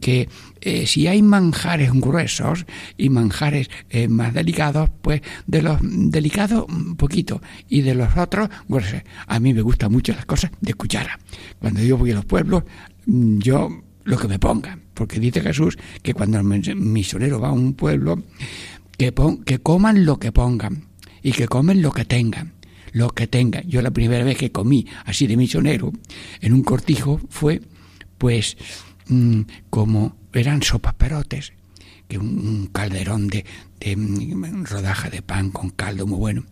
que 0.01 0.29
eh, 0.61 0.87
si 0.87 1.07
hay 1.07 1.23
manjares 1.23 1.93
gruesos 1.93 2.65
y 2.97 3.11
manjares 3.11 3.71
eh, 3.91 4.09
más 4.09 4.33
delicados, 4.33 4.91
pues 5.03 5.21
de 5.47 5.63
los 5.63 5.79
delicados 5.83 6.65
un 6.69 6.97
poquito 6.97 7.43
y 7.69 7.83
de 7.83 7.95
los 7.95 8.17
otros, 8.17 8.49
gruesos. 8.69 9.03
A 9.27 9.39
mí 9.39 9.53
me 9.53 9.61
gustan 9.61 9.93
mucho 9.93 10.13
las 10.15 10.25
cosas 10.25 10.51
de 10.61 10.75
cuchara. 10.75 11.19
Cuando 11.59 11.83
yo 11.83 11.99
voy 11.99 12.13
a 12.13 12.15
los 12.15 12.25
pueblos, 12.25 12.65
mm, 13.07 13.39
yo 13.39 13.83
lo 14.05 14.19
que 14.19 14.29
me 14.29 14.39
pongan, 14.39 14.83
porque 14.95 15.21
dice 15.21 15.41
Jesús 15.41 15.79
que 16.03 16.15
cuando 16.15 16.39
el 16.39 16.45
misionero 16.77 17.39
va 17.39 17.49
a 17.49 17.53
un 17.53 17.75
pueblo, 17.75 18.23
que, 18.97 19.13
que 19.45 19.59
coman 19.59 20.05
lo 20.05 20.19
que 20.19 20.33
pongan 20.33 20.87
y 21.23 21.33
que 21.33 21.47
comen 21.49 21.83
lo 21.83 21.93
que 21.93 22.05
tengan 22.05 22.55
lo 22.93 23.11
que 23.11 23.27
tengan. 23.27 23.67
Yo 23.69 23.81
la 23.83 23.91
primera 23.91 24.23
vez 24.23 24.37
que 24.37 24.53
comí 24.53 24.87
así 25.07 25.27
de 25.27 25.37
misionero 25.37 25.93
en 26.41 26.53
un 26.53 26.63
cortijo 26.63 27.21
fue 27.31 27.63
pues 28.23 28.57
mm, 29.09 29.41
como 29.69 30.17
eran 30.33 30.63
sopas 30.63 30.95
perotes, 30.95 31.55
que 32.07 32.19
un, 32.19 32.71
calderón 32.73 33.27
de, 33.27 33.45
de, 33.81 33.97
mm, 33.97 34.63
rodaja 34.65 35.11
de 35.11 35.23
pan 35.23 35.51
con 35.51 35.71
caldo 35.71 36.07
muy 36.07 36.19
bueno. 36.19 36.45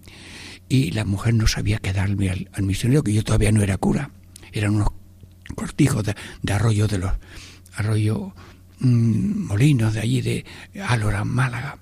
Y 0.68 0.90
la 0.90 1.04
mujer 1.04 1.34
no 1.34 1.46
sabía 1.46 1.78
qué 1.78 1.92
darme 1.92 2.28
al, 2.28 2.64
misionero, 2.64 3.04
que 3.04 3.12
yo 3.12 3.22
todavía 3.22 3.52
no 3.52 3.62
era 3.62 3.76
cura. 3.76 4.10
Eran 4.50 4.74
unos 4.74 4.88
cortijos 5.54 6.02
de, 6.02 6.52
arroyo 6.52 6.88
de 6.88 6.98
los 6.98 7.12
arroyo 7.76 8.34
mm, 8.80 9.46
molinos 9.46 9.94
de 9.94 10.00
allí 10.00 10.22
de 10.22 10.44
Álora, 10.88 11.24
Málaga. 11.24 11.78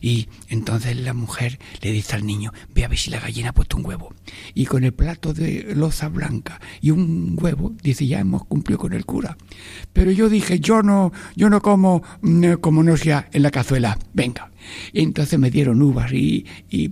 Y 0.00 0.28
entonces 0.48 0.96
la 0.96 1.14
mujer 1.14 1.58
le 1.80 1.92
dice 1.92 2.16
al 2.16 2.26
niño, 2.26 2.52
ve 2.74 2.84
a 2.84 2.88
ver 2.88 2.98
si 2.98 3.10
la 3.10 3.20
gallina 3.20 3.50
ha 3.50 3.54
puesto 3.54 3.76
un 3.76 3.86
huevo. 3.86 4.14
Y 4.54 4.66
con 4.66 4.84
el 4.84 4.92
plato 4.92 5.32
de 5.32 5.72
loza 5.74 6.08
blanca 6.08 6.60
y 6.80 6.90
un 6.90 7.36
huevo, 7.40 7.72
dice, 7.82 8.06
ya 8.06 8.20
hemos 8.20 8.44
cumplido 8.44 8.78
con 8.78 8.92
el 8.92 9.04
cura. 9.04 9.36
Pero 9.92 10.10
yo 10.10 10.28
dije, 10.28 10.60
yo 10.60 10.82
no, 10.82 11.12
yo 11.36 11.50
no 11.50 11.60
como 11.60 12.02
mm, 12.22 12.54
como 12.60 12.82
no 12.82 12.96
sea 12.96 13.28
en 13.32 13.42
la 13.42 13.50
cazuela, 13.50 13.98
venga. 14.12 14.50
Y 14.92 15.02
entonces 15.02 15.38
me 15.38 15.50
dieron 15.50 15.82
uvas 15.82 16.12
y, 16.12 16.44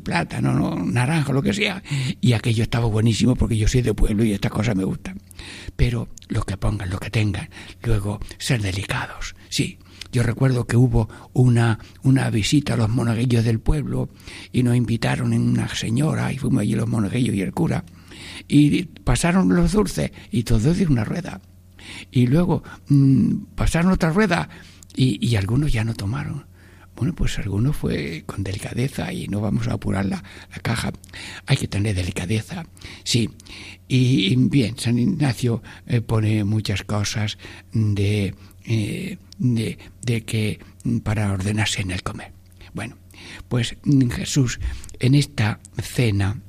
plátano, 0.03 0.55
no, 0.55 0.77
naranja, 0.77 1.33
lo 1.33 1.43
que 1.43 1.53
sea. 1.53 1.83
Y 2.21 2.33
aquello 2.33 2.63
estaba 2.63 2.87
buenísimo 2.87 3.37
porque 3.37 3.57
yo 3.57 3.69
soy 3.69 3.83
de 3.83 3.95
pueblo 3.95 4.25
y 4.25 4.33
estas 4.33 4.51
cosas 4.51 4.77
me 4.77 4.85
gustan. 4.85 5.21
Pero 5.77 6.09
lo 6.29 6.43
que 6.43 6.57
pongan, 6.57 6.91
lo 6.91 6.99
que 6.99 7.11
tengan. 7.11 7.49
Luego, 7.83 8.21
ser 8.39 8.63
delicados, 8.63 9.35
sí 9.49 9.79
yo 10.13 10.23
recuerdo 10.23 10.67
que 10.67 10.77
hubo 10.77 11.09
una, 11.33 11.79
una 12.03 12.31
visita 12.31 12.75
a 12.75 12.77
los 12.77 12.89
monaguillos 12.89 13.45
del 13.45 13.61
pueblo 13.61 14.09
y 14.53 14.63
nos 14.63 14.77
invitaron 14.77 15.33
en 15.33 15.43
una 15.43 15.69
señora 15.69 16.33
y 16.33 16.39
fuimos 16.39 16.63
allí 16.63 16.75
los 16.75 16.89
monaguillos 16.89 17.35
y 17.35 17.43
el 17.43 17.53
cura 17.53 17.85
y 18.49 18.85
pasaron 18.85 19.55
los 19.55 19.73
dulces 19.73 20.11
y 20.31 20.43
todos 20.43 20.77
de 20.77 20.87
una 20.87 21.05
rueda. 21.05 21.41
Y 22.11 22.27
luego 22.27 22.63
mm, 22.89 23.55
pasaron 23.55 23.93
otra 23.93 24.11
rueda 24.11 24.49
y, 24.95 25.25
y 25.27 25.37
algunos 25.37 25.73
ya 25.73 25.85
no 25.85 25.95
tomaron. 25.95 26.51
Bueno, 26.97 27.15
pues 27.15 27.39
algunos 27.39 27.77
fue 27.77 28.25
con 28.27 28.43
delicadeza 28.43 29.11
y 29.11 29.27
no 29.27 29.41
vamos 29.41 29.69
a 29.69 29.73
apurar 29.73 30.05
la, 30.05 30.23
caja. 30.61 30.93
Hay 31.47 31.57
que 31.57 31.67
tener 31.67 31.95
delicadeza, 31.95 32.67
sí. 33.05 33.31
Y 33.89 34.37
bien, 34.37 34.77
San 34.79 34.99
Ignacio 34.99 35.63
eh, 35.87 36.03
pone 36.03 36.45
muchas 36.45 36.83
cosas 36.83 37.39
de 37.73 38.35
eh, 38.65 39.19
de, 39.39 40.25
que 40.25 40.61
mm, 40.85 40.99
para 40.99 41.33
ordenarse 41.33 41.81
en 41.83 41.91
el 41.91 42.03
comer. 42.03 42.33
Bueno, 42.75 42.97
pues 43.49 43.77
mm, 43.85 44.09
Jesús 44.11 44.61
en 44.99 45.15
esta 45.15 45.61
cena, 45.83 46.41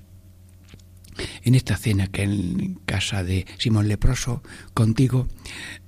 en 1.43 1.55
esta 1.55 1.77
cena 1.77 2.07
que 2.07 2.23
en 2.23 2.79
casa 2.85 3.23
de 3.23 3.45
Simón 3.57 3.87
Leproso, 3.87 4.43
contigo, 4.73 5.27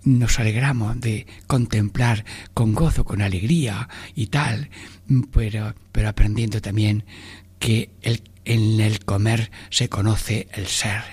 nos 0.03 0.39
alegramos 0.39 0.99
de 0.99 1.27
contemplar 1.47 2.25
con 2.53 2.73
gozo, 2.73 3.03
con 3.03 3.21
alegría 3.21 3.89
y 4.15 4.27
tal, 4.27 4.69
pero, 5.31 5.75
pero 5.91 6.09
aprendiendo 6.09 6.61
también 6.61 7.05
que 7.59 7.91
el, 8.01 8.23
en 8.45 8.79
el 8.79 9.03
comer 9.05 9.51
se 9.69 9.89
conoce 9.89 10.47
el 10.53 10.67
ser, 10.67 11.03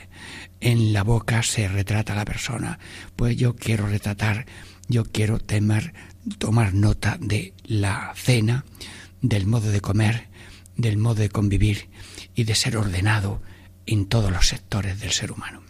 en 0.61 0.93
la 0.93 1.03
boca 1.03 1.43
se 1.43 1.69
retrata 1.69 2.15
la 2.15 2.25
persona. 2.25 2.79
Pues 3.17 3.37
yo 3.37 3.57
quiero 3.57 3.87
retratar 3.87 4.47
yo 4.91 5.05
quiero 5.05 5.39
tomar 5.39 6.75
nota 6.75 7.17
de 7.21 7.55
la 7.65 8.13
cena, 8.17 8.65
del 9.23 9.47
modo 9.47 9.71
de 9.71 9.81
comer, 9.81 10.29
del 10.77 10.99
modo 10.99 11.23
de 11.23 11.29
convivir 11.29 11.89
y 12.35 12.45
de 12.45 12.57
ser 12.57 12.77
ordenado 12.77 13.41
en 13.87 14.07
todos 14.07 14.33
los 14.33 14.49
sectores 14.49 15.01
del 15.01 15.13
ser 15.13 15.31
humano. 15.31 15.63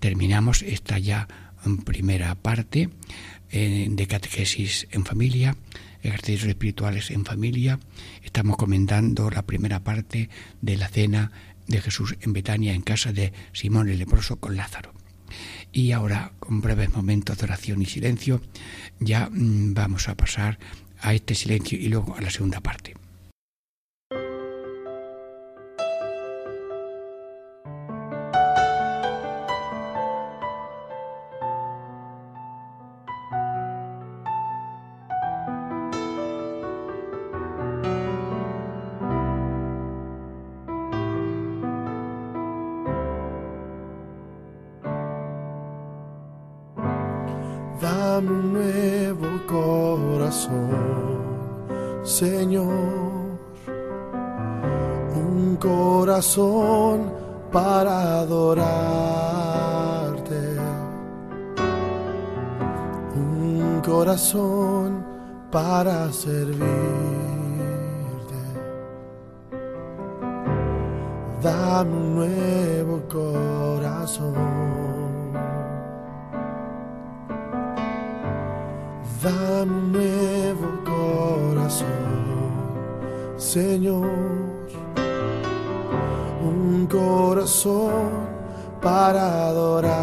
Terminamos 0.00 0.62
esta 0.62 0.98
ya 0.98 1.28
primera 1.84 2.34
parte 2.34 2.90
eh, 3.50 3.86
de 3.90 4.06
catequesis 4.06 4.86
en 4.90 5.04
familia, 5.04 5.56
ejercicios 6.02 6.48
espirituales 6.48 7.10
en 7.10 7.24
familia. 7.24 7.78
Estamos 8.22 8.56
comentando 8.56 9.30
la 9.30 9.42
primera 9.42 9.80
parte 9.80 10.28
de 10.60 10.76
la 10.76 10.88
cena 10.88 11.32
de 11.68 11.80
Jesús 11.80 12.16
en 12.20 12.34
Betania 12.34 12.74
en 12.74 12.82
casa 12.82 13.12
de 13.12 13.32
Simón 13.52 13.88
el 13.88 13.98
leproso 13.98 14.36
con 14.36 14.56
Lázaro. 14.56 14.92
Y 15.72 15.92
ahora, 15.92 16.32
con 16.38 16.60
breves 16.60 16.90
momentos 16.90 17.38
de 17.38 17.44
oración 17.44 17.82
y 17.82 17.86
silencio, 17.86 18.40
ya 19.00 19.28
mm, 19.30 19.74
vamos 19.74 20.08
a 20.08 20.16
pasar 20.16 20.58
a 21.00 21.14
este 21.14 21.34
silencio 21.34 21.78
y 21.78 21.88
luego 21.88 22.14
a 22.16 22.20
la 22.20 22.30
segunda 22.30 22.60
parte. 22.60 22.94
Un 86.42 86.86
corazón 86.86 88.32
para 88.80 89.48
adorarte, 89.48 90.00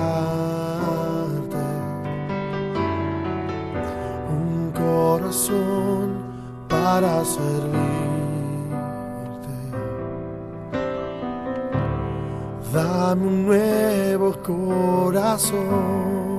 un 4.32 4.72
corazón 4.72 6.24
para 6.68 7.26
servirte. 7.26 7.80
Dame 12.74 13.28
un 13.28 13.46
nuevo 13.46 14.34
corazón 14.42 16.39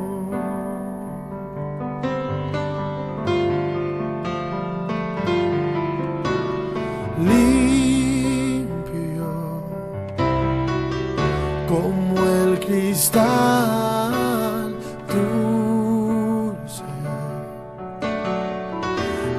tan 13.11 14.75
dulce 15.09 16.85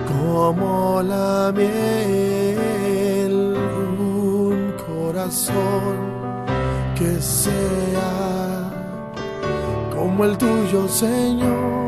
como 0.07 1.01
la 1.01 1.51
miel, 1.55 3.35
un 3.57 4.73
corazón 4.85 5.95
que 6.97 7.21
sea 7.21 8.69
como 9.95 10.25
el 10.25 10.37
tuyo, 10.37 10.87
Señor. 10.87 11.80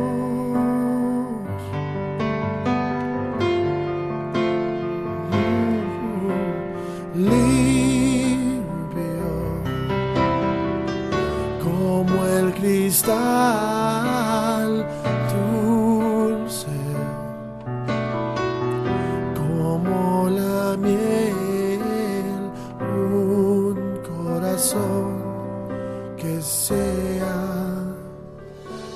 que 26.23 26.41
sea 26.41 27.83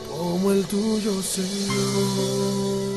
como 0.10 0.52
el 0.52 0.66
tuyo, 0.66 1.22
Señor. 1.22 2.97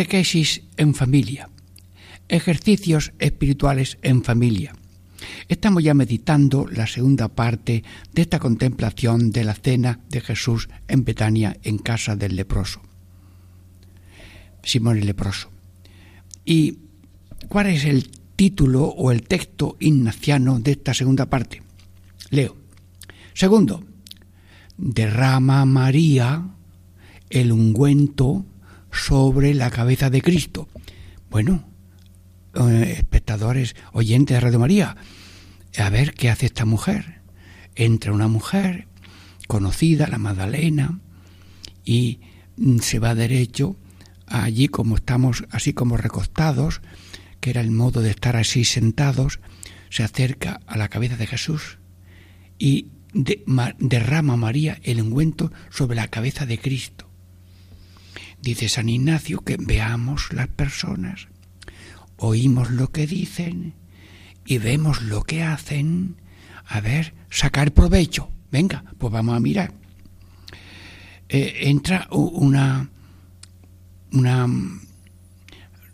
Catequesis 0.00 0.62
en 0.78 0.94
familia. 0.94 1.50
Ejercicios 2.26 3.12
espirituales 3.18 3.98
en 4.00 4.24
familia. 4.24 4.74
Estamos 5.46 5.82
ya 5.82 5.92
meditando 5.92 6.66
la 6.66 6.86
segunda 6.86 7.28
parte 7.28 7.84
de 8.14 8.22
esta 8.22 8.38
contemplación 8.38 9.30
de 9.30 9.44
la 9.44 9.52
cena 9.52 10.00
de 10.08 10.22
Jesús 10.22 10.70
en 10.88 11.04
Betania 11.04 11.58
en 11.64 11.76
casa 11.76 12.16
del 12.16 12.34
leproso. 12.34 12.80
Simón 14.62 14.96
el 14.96 15.04
leproso. 15.04 15.50
¿Y 16.46 16.78
cuál 17.50 17.66
es 17.66 17.84
el 17.84 18.08
título 18.36 18.84
o 18.84 19.12
el 19.12 19.24
texto 19.24 19.76
ignaciano 19.80 20.60
de 20.60 20.70
esta 20.70 20.94
segunda 20.94 21.26
parte? 21.26 21.62
Leo. 22.30 22.56
Segundo, 23.34 23.84
derrama 24.78 25.66
María 25.66 26.42
el 27.28 27.52
ungüento 27.52 28.46
sobre 28.90 29.54
la 29.54 29.70
cabeza 29.70 30.10
de 30.10 30.22
Cristo. 30.22 30.68
Bueno, 31.30 31.68
eh, 32.54 32.94
espectadores, 32.96 33.76
oyentes 33.92 34.36
de 34.36 34.40
Radio 34.40 34.58
María, 34.58 34.96
a 35.78 35.90
ver 35.90 36.14
qué 36.14 36.30
hace 36.30 36.46
esta 36.46 36.64
mujer. 36.64 37.20
Entra 37.74 38.12
una 38.12 38.28
mujer 38.28 38.88
conocida, 39.46 40.06
la 40.06 40.18
Magdalena, 40.18 41.00
y 41.84 42.20
mm, 42.56 42.78
se 42.78 42.98
va 42.98 43.14
derecho 43.14 43.76
allí 44.26 44.68
como 44.68 44.96
estamos, 44.96 45.44
así 45.50 45.72
como 45.72 45.96
recostados, 45.96 46.80
que 47.40 47.50
era 47.50 47.60
el 47.60 47.70
modo 47.70 48.00
de 48.00 48.10
estar 48.10 48.36
así 48.36 48.64
sentados, 48.64 49.40
se 49.88 50.04
acerca 50.04 50.60
a 50.66 50.76
la 50.76 50.88
cabeza 50.88 51.16
de 51.16 51.26
Jesús 51.26 51.78
y 52.58 52.88
derrama 53.12 54.36
María 54.36 54.78
el 54.84 55.00
ungüento 55.00 55.50
sobre 55.70 55.96
la 55.96 56.08
cabeza 56.08 56.46
de 56.46 56.58
Cristo. 56.58 57.09
Dice 58.42 58.68
San 58.68 58.88
Ignacio 58.88 59.40
que 59.40 59.56
veamos 59.58 60.32
las 60.32 60.48
personas, 60.48 61.28
oímos 62.16 62.70
lo 62.70 62.90
que 62.90 63.06
dicen 63.06 63.74
y 64.46 64.58
vemos 64.58 65.02
lo 65.02 65.22
que 65.22 65.42
hacen. 65.42 66.16
A 66.66 66.80
ver, 66.80 67.14
sacar 67.30 67.72
provecho. 67.72 68.30
Venga, 68.50 68.84
pues 68.98 69.12
vamos 69.12 69.36
a 69.36 69.40
mirar. 69.40 69.74
Eh, 71.28 71.68
entra 71.68 72.08
una, 72.10 72.90
una 74.12 74.46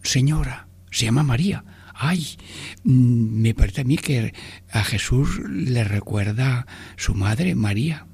señora, 0.03 0.69
se 0.91 1.07
llama 1.07 1.23
María. 1.23 1.65
Ay, 1.95 2.37
mm, 2.85 3.41
me 3.43 3.55
parece 3.55 3.81
a 3.83 3.85
mí 3.85 3.97
que 3.97 4.35
a 4.71 4.85
Jesús 4.85 5.41
le 5.49 5.85
recuerda 5.85 6.67
su 6.97 7.15
madre, 7.15 7.55
María. 7.55 8.07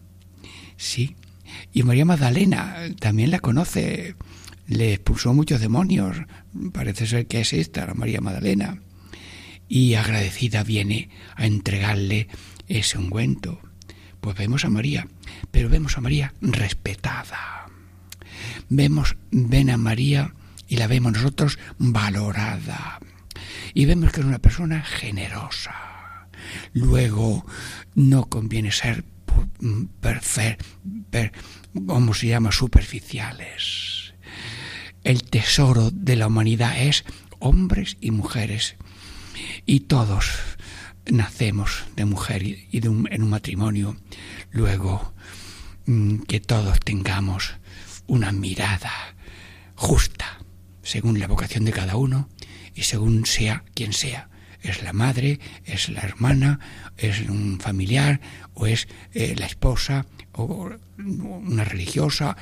Sí, 0.77 1.17
y 1.73 1.83
María 1.83 2.05
Magdalena 2.05 2.77
también 2.99 3.31
la 3.31 3.41
conoce, 3.41 4.15
le 4.67 4.95
expulsó 4.95 5.35
muchos 5.35 5.61
demonios, 5.61 6.17
parece 6.73 7.07
ser 7.07 7.27
que 7.27 7.41
es 7.41 7.53
esta, 7.53 7.87
la 7.87 7.95
María 7.95 8.21
Magdalena. 8.21 8.79
Y 9.69 9.95
agradecida 9.95 10.65
viene 10.65 11.09
a 11.35 11.47
entregarle 11.47 12.29
ese 12.69 12.99
ungüento. 12.99 13.61
Pues 14.21 14.37
vemos 14.37 14.65
a 14.65 14.71
María, 14.71 15.09
pero 15.51 15.69
vemos 15.69 15.97
a 15.97 16.01
María 16.01 16.35
respetada. 16.41 17.67
Vemos, 18.69 19.17
ven 19.31 19.71
a 19.71 19.77
María 19.77 20.35
y 20.69 20.77
la 20.77 20.87
vemos 20.87 21.13
nosotros 21.13 21.59
valorada. 21.79 23.01
Y 23.75 23.87
vemos 23.87 24.13
que 24.13 24.21
es 24.21 24.27
una 24.27 24.39
persona 24.39 24.83
generosa. 24.83 26.29
Luego, 26.73 27.47
no 27.95 28.27
conviene 28.27 28.73
ser 28.73 29.05
per, 30.01 30.21
per, 31.11 31.33
¿cómo 31.87 32.15
se 32.15 32.29
llama? 32.29 32.53
superficiales. 32.53 34.15
El 35.05 35.25
tesoro 35.25 35.91
de 35.91 36.17
la 36.17 36.29
humanidad 36.29 36.81
es 36.81 37.05
hombres 37.39 37.97
y 38.01 38.11
mujeres. 38.11 38.77
Y 39.67 39.81
todos 39.81 40.31
nacemos 41.11 41.85
de 41.97 42.05
mujer 42.05 42.43
y 42.45 42.69
en 42.73 43.23
un 43.23 43.31
matrimonio. 43.31 43.97
Luego, 44.51 45.13
mm, 45.87 46.19
que 46.21 46.41
todos 46.41 46.81
tengamos 46.81 47.55
una 48.07 48.33
mirada 48.33 49.17
justa, 49.75 50.39
según 50.83 51.19
la 51.19 51.27
vocación 51.27 51.65
de 51.65 51.73
cada 51.73 51.97
uno 51.97 52.29
y 52.75 52.83
según 52.83 53.27
sea 53.27 53.65
quien 53.75 53.93
sea 53.93 54.29
es 54.63 54.83
la 54.83 54.93
madre, 54.93 55.41
es 55.65 55.89
la 55.89 56.01
hermana, 56.01 56.61
es 56.97 57.21
un 57.29 57.59
familiar 57.61 58.21
o 58.55 58.67
es 58.67 58.89
eh, 59.13 59.35
la 59.37 59.47
esposa 59.47 60.07
o 60.33 60.71
una 60.99 61.65
religiosa. 61.65 62.37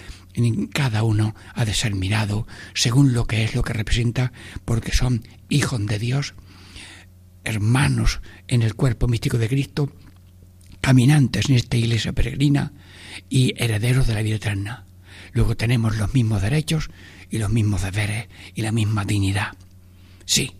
Cada 0.72 1.02
uno 1.02 1.34
ha 1.54 1.64
de 1.64 1.74
ser 1.74 1.94
mirado 1.94 2.46
según 2.74 3.14
lo 3.14 3.26
que 3.26 3.44
es, 3.44 3.54
lo 3.54 3.62
que 3.62 3.72
representa, 3.72 4.32
porque 4.64 4.92
son 4.92 5.26
hijos 5.48 5.84
de 5.86 5.98
Dios, 5.98 6.34
hermanos 7.44 8.20
en 8.48 8.62
el 8.62 8.74
cuerpo 8.74 9.08
místico 9.08 9.38
de 9.38 9.48
Cristo, 9.48 9.92
caminantes 10.80 11.48
en 11.48 11.56
esta 11.56 11.76
iglesia 11.76 12.12
peregrina 12.12 12.72
y 13.28 13.54
herederos 13.56 14.06
de 14.06 14.14
la 14.14 14.22
vida 14.22 14.36
eterna. 14.36 14.84
Luego 15.32 15.56
tenemos 15.56 15.96
los 15.96 16.14
mismos 16.14 16.42
derechos 16.42 16.90
y 17.30 17.38
los 17.38 17.50
mismos 17.50 17.82
deberes 17.82 18.28
y 18.54 18.62
la 18.62 18.72
misma 18.72 19.04
dignidad. 19.04 19.52
Sí, 20.24 20.52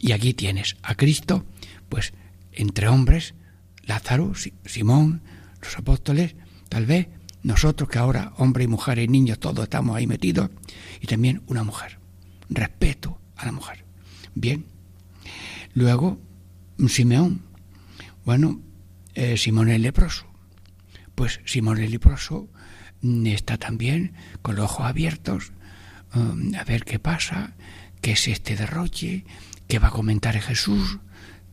y 0.00 0.12
aquí 0.12 0.34
tienes 0.34 0.76
a 0.82 0.94
Cristo, 0.94 1.44
pues 1.88 2.12
entre 2.52 2.88
hombres, 2.88 3.34
Lázaro, 3.84 4.32
Simón, 4.64 5.22
los 5.62 5.76
apóstoles, 5.76 6.36
tal 6.68 6.86
vez 6.86 7.08
nosotros 7.42 7.88
que 7.88 7.98
ahora, 7.98 8.32
hombres 8.36 8.66
y 8.66 8.68
mujeres 8.68 9.04
y 9.04 9.08
niños, 9.08 9.38
todos 9.38 9.64
estamos 9.64 9.96
ahí 9.96 10.06
metidos, 10.06 10.50
y 11.00 11.06
también 11.06 11.42
una 11.46 11.64
mujer. 11.64 11.98
Respeto 12.50 13.20
a 13.36 13.46
la 13.46 13.52
mujer. 13.52 13.84
Bien. 14.34 14.64
Luego, 15.74 16.20
Simeón. 16.88 17.42
Bueno, 18.24 18.60
eh, 19.14 19.36
Simón 19.36 19.68
el 19.68 19.82
leproso. 19.82 20.26
Pues 21.14 21.40
Simón 21.44 21.78
el 21.78 21.90
leproso 21.90 22.48
mm, 23.02 23.26
está 23.26 23.58
también 23.58 24.14
con 24.42 24.56
los 24.56 24.66
ojos 24.66 24.86
abiertos 24.86 25.52
um, 26.14 26.54
a 26.54 26.64
ver 26.64 26.84
qué 26.84 26.98
pasa, 26.98 27.54
qué 28.00 28.12
es 28.12 28.28
este 28.28 28.56
derroche, 28.56 29.24
qué 29.68 29.78
va 29.78 29.88
a 29.88 29.92
comentar 29.92 30.40
Jesús, 30.40 30.98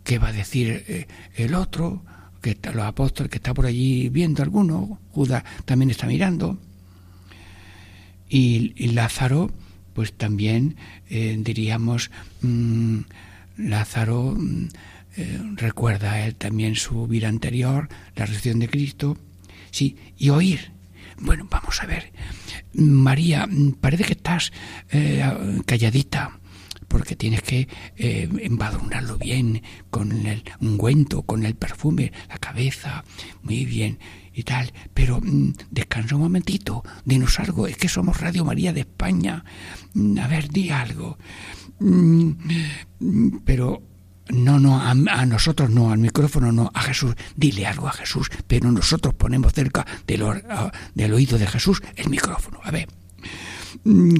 qué 0.03 0.17
va 0.17 0.29
a 0.29 0.33
decir 0.33 0.85
eh, 0.87 1.07
el 1.35 1.53
otro, 1.53 2.03
que 2.41 2.57
los 2.73 2.85
apóstoles 2.85 3.29
que 3.29 3.37
está 3.37 3.53
por 3.53 3.65
allí 3.65 4.09
viendo 4.09 4.41
alguno, 4.41 4.99
Judas 5.11 5.43
también 5.65 5.91
está 5.91 6.07
mirando. 6.07 6.57
Y, 8.29 8.87
Lázaro, 8.87 9.51
pues 9.93 10.13
también 10.13 10.77
eh, 11.09 11.35
diríamos, 11.39 12.11
mm, 12.41 12.99
Lázaro 13.57 14.35
mm, 14.37 14.67
eh, 15.17 15.41
recuerda 15.55 16.25
él 16.25 16.35
también 16.35 16.75
su 16.75 17.07
vida 17.07 17.27
anterior, 17.27 17.89
la 18.15 18.25
resurrección 18.25 18.59
de 18.59 18.69
Cristo, 18.69 19.17
sí, 19.71 19.97
y 20.17 20.29
oír. 20.29 20.71
Bueno, 21.17 21.47
vamos 21.49 21.81
a 21.81 21.85
ver. 21.85 22.11
María, 22.73 23.47
mm, 23.47 23.73
parece 23.73 24.03
que 24.03 24.13
estás 24.13 24.51
calladita 25.65 26.39
porque 26.87 27.15
tienes 27.15 27.41
que 27.41 27.67
eh, 27.95 28.29
embadurnarlo 28.41 29.17
bien 29.17 29.61
con 29.89 30.25
el 30.25 30.43
ungüento, 30.59 31.23
con 31.23 31.45
el 31.45 31.55
perfume, 31.55 32.11
la 32.29 32.37
cabeza, 32.37 33.03
muy 33.43 33.65
bien 33.65 33.99
y 34.33 34.43
tal. 34.43 34.71
Pero 34.93 35.19
mm, 35.21 35.53
descansa 35.71 36.15
un 36.15 36.21
momentito, 36.21 36.83
dinos 37.05 37.39
algo, 37.39 37.67
es 37.67 37.77
que 37.77 37.89
somos 37.89 38.19
Radio 38.19 38.45
María 38.45 38.73
de 38.73 38.81
España. 38.81 39.43
Mm, 39.93 40.19
a 40.19 40.27
ver, 40.27 40.49
di 40.49 40.69
algo. 40.69 41.17
Mm, 41.79 42.31
pero 43.43 43.81
no, 44.29 44.59
no, 44.59 44.81
a, 44.81 44.93
nosotros 45.25 45.69
no, 45.69 45.91
al 45.91 45.99
micrófono 45.99 46.51
no, 46.51 46.71
a 46.73 46.81
Jesús, 46.81 47.15
dile 47.35 47.67
algo 47.67 47.87
a 47.87 47.93
Jesús, 47.93 48.29
pero 48.47 48.71
nosotros 48.71 49.13
ponemos 49.13 49.53
cerca 49.53 49.85
del, 50.07 50.23
del 50.95 51.13
oído 51.13 51.37
de 51.37 51.47
Jesús 51.47 51.81
el 51.95 52.09
micrófono. 52.09 52.59
A 52.63 52.71
ver, 52.71 52.87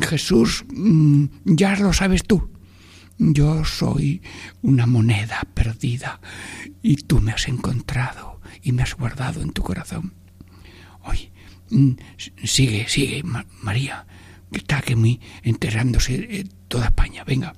Jesús, 0.02 0.66
ya 1.44 1.76
lo 1.78 1.94
sabes 1.94 2.24
tú, 2.24 2.50
yo 3.18 3.64
soy 3.64 4.22
una 4.62 4.86
moneda 4.86 5.42
perdida 5.54 6.20
y 6.82 6.98
tú 6.98 7.22
me 7.22 7.32
has 7.32 7.48
encontrado 7.48 8.42
y 8.62 8.72
me 8.72 8.84
has 8.84 8.96
guardado 8.96 9.42
en 9.42 9.52
tu 9.52 9.62
corazón. 9.64 10.14
Oye, 11.04 11.32
mm, 11.70 11.92
sigue, 12.44 12.88
sigue, 12.88 13.24
María, 13.62 14.06
que 14.52 14.60
está 14.60 14.78
aquí 14.78 14.96
muy 14.96 15.22
enterrándose 15.44 16.46
toda 16.68 16.86
España. 16.86 17.24
Venga, 17.24 17.54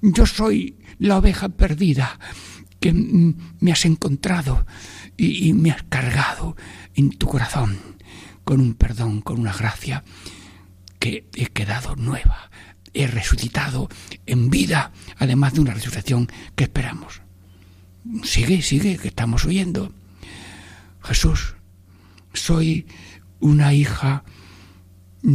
yo 0.00 0.26
soy 0.26 0.76
la 0.98 1.18
oveja 1.18 1.48
perdida 1.48 2.18
que 2.80 2.92
mm, 2.92 3.56
me 3.60 3.72
has 3.72 3.84
encontrado 3.84 4.66
y 5.16 5.52
me 5.52 5.70
has 5.70 5.82
cargado 5.84 6.56
en 6.94 7.10
tu 7.10 7.26
corazón 7.26 7.78
con 8.44 8.60
un 8.60 8.74
perdón, 8.74 9.20
con 9.20 9.38
una 9.38 9.52
gracia 9.52 10.04
que 10.98 11.28
he 11.34 11.46
quedado 11.46 11.96
nueva 11.96 12.50
he 12.94 13.06
resucitado 13.06 13.88
en 14.26 14.50
vida, 14.50 14.92
además 15.16 15.54
de 15.54 15.60
una 15.60 15.74
resurrección 15.74 16.28
que 16.54 16.64
esperamos. 16.64 17.22
Sigue, 18.24 18.62
sigue, 18.62 18.98
que 18.98 19.08
estamos 19.08 19.44
oyendo. 19.44 19.92
Jesús, 21.02 21.54
soy 22.32 22.86
una 23.40 23.74
hija, 23.74 24.24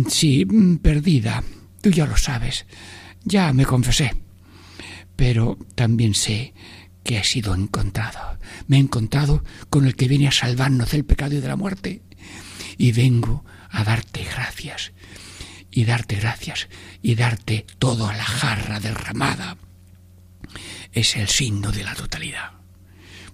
sí, 0.10 0.46
perdida, 0.82 1.44
tú 1.82 1.90
ya 1.90 2.06
lo 2.06 2.18
sabes, 2.18 2.66
ya 3.24 3.52
me 3.54 3.66
confesé, 3.66 4.16
pero 5.16 5.58
también 5.76 6.14
sé 6.14 6.54
que 7.04 7.18
he 7.18 7.24
sido 7.24 7.56
encontrado. 7.56 8.38
Me 8.68 8.78
he 8.78 8.80
encontrado 8.80 9.44
con 9.70 9.86
el 9.86 9.96
que 9.96 10.08
viene 10.08 10.28
a 10.28 10.32
salvarnos 10.32 10.92
del 10.92 11.06
pecado 11.06 11.36
y 11.36 11.40
de 11.40 11.48
la 11.48 11.56
muerte. 11.56 12.02
Y 12.78 12.92
vengo 12.92 13.46
a 13.70 13.84
darte 13.84 14.24
gracias, 14.24 14.92
y 15.72 15.86
darte 15.86 16.16
gracias, 16.16 16.68
y 17.02 17.16
darte 17.16 17.66
toda 17.80 18.16
la 18.16 18.24
jarra 18.24 18.80
derramada. 18.80 19.58
Es 20.92 21.16
el 21.16 21.28
signo 21.28 21.72
de 21.72 21.84
la 21.84 21.94
totalidad. 21.94 22.58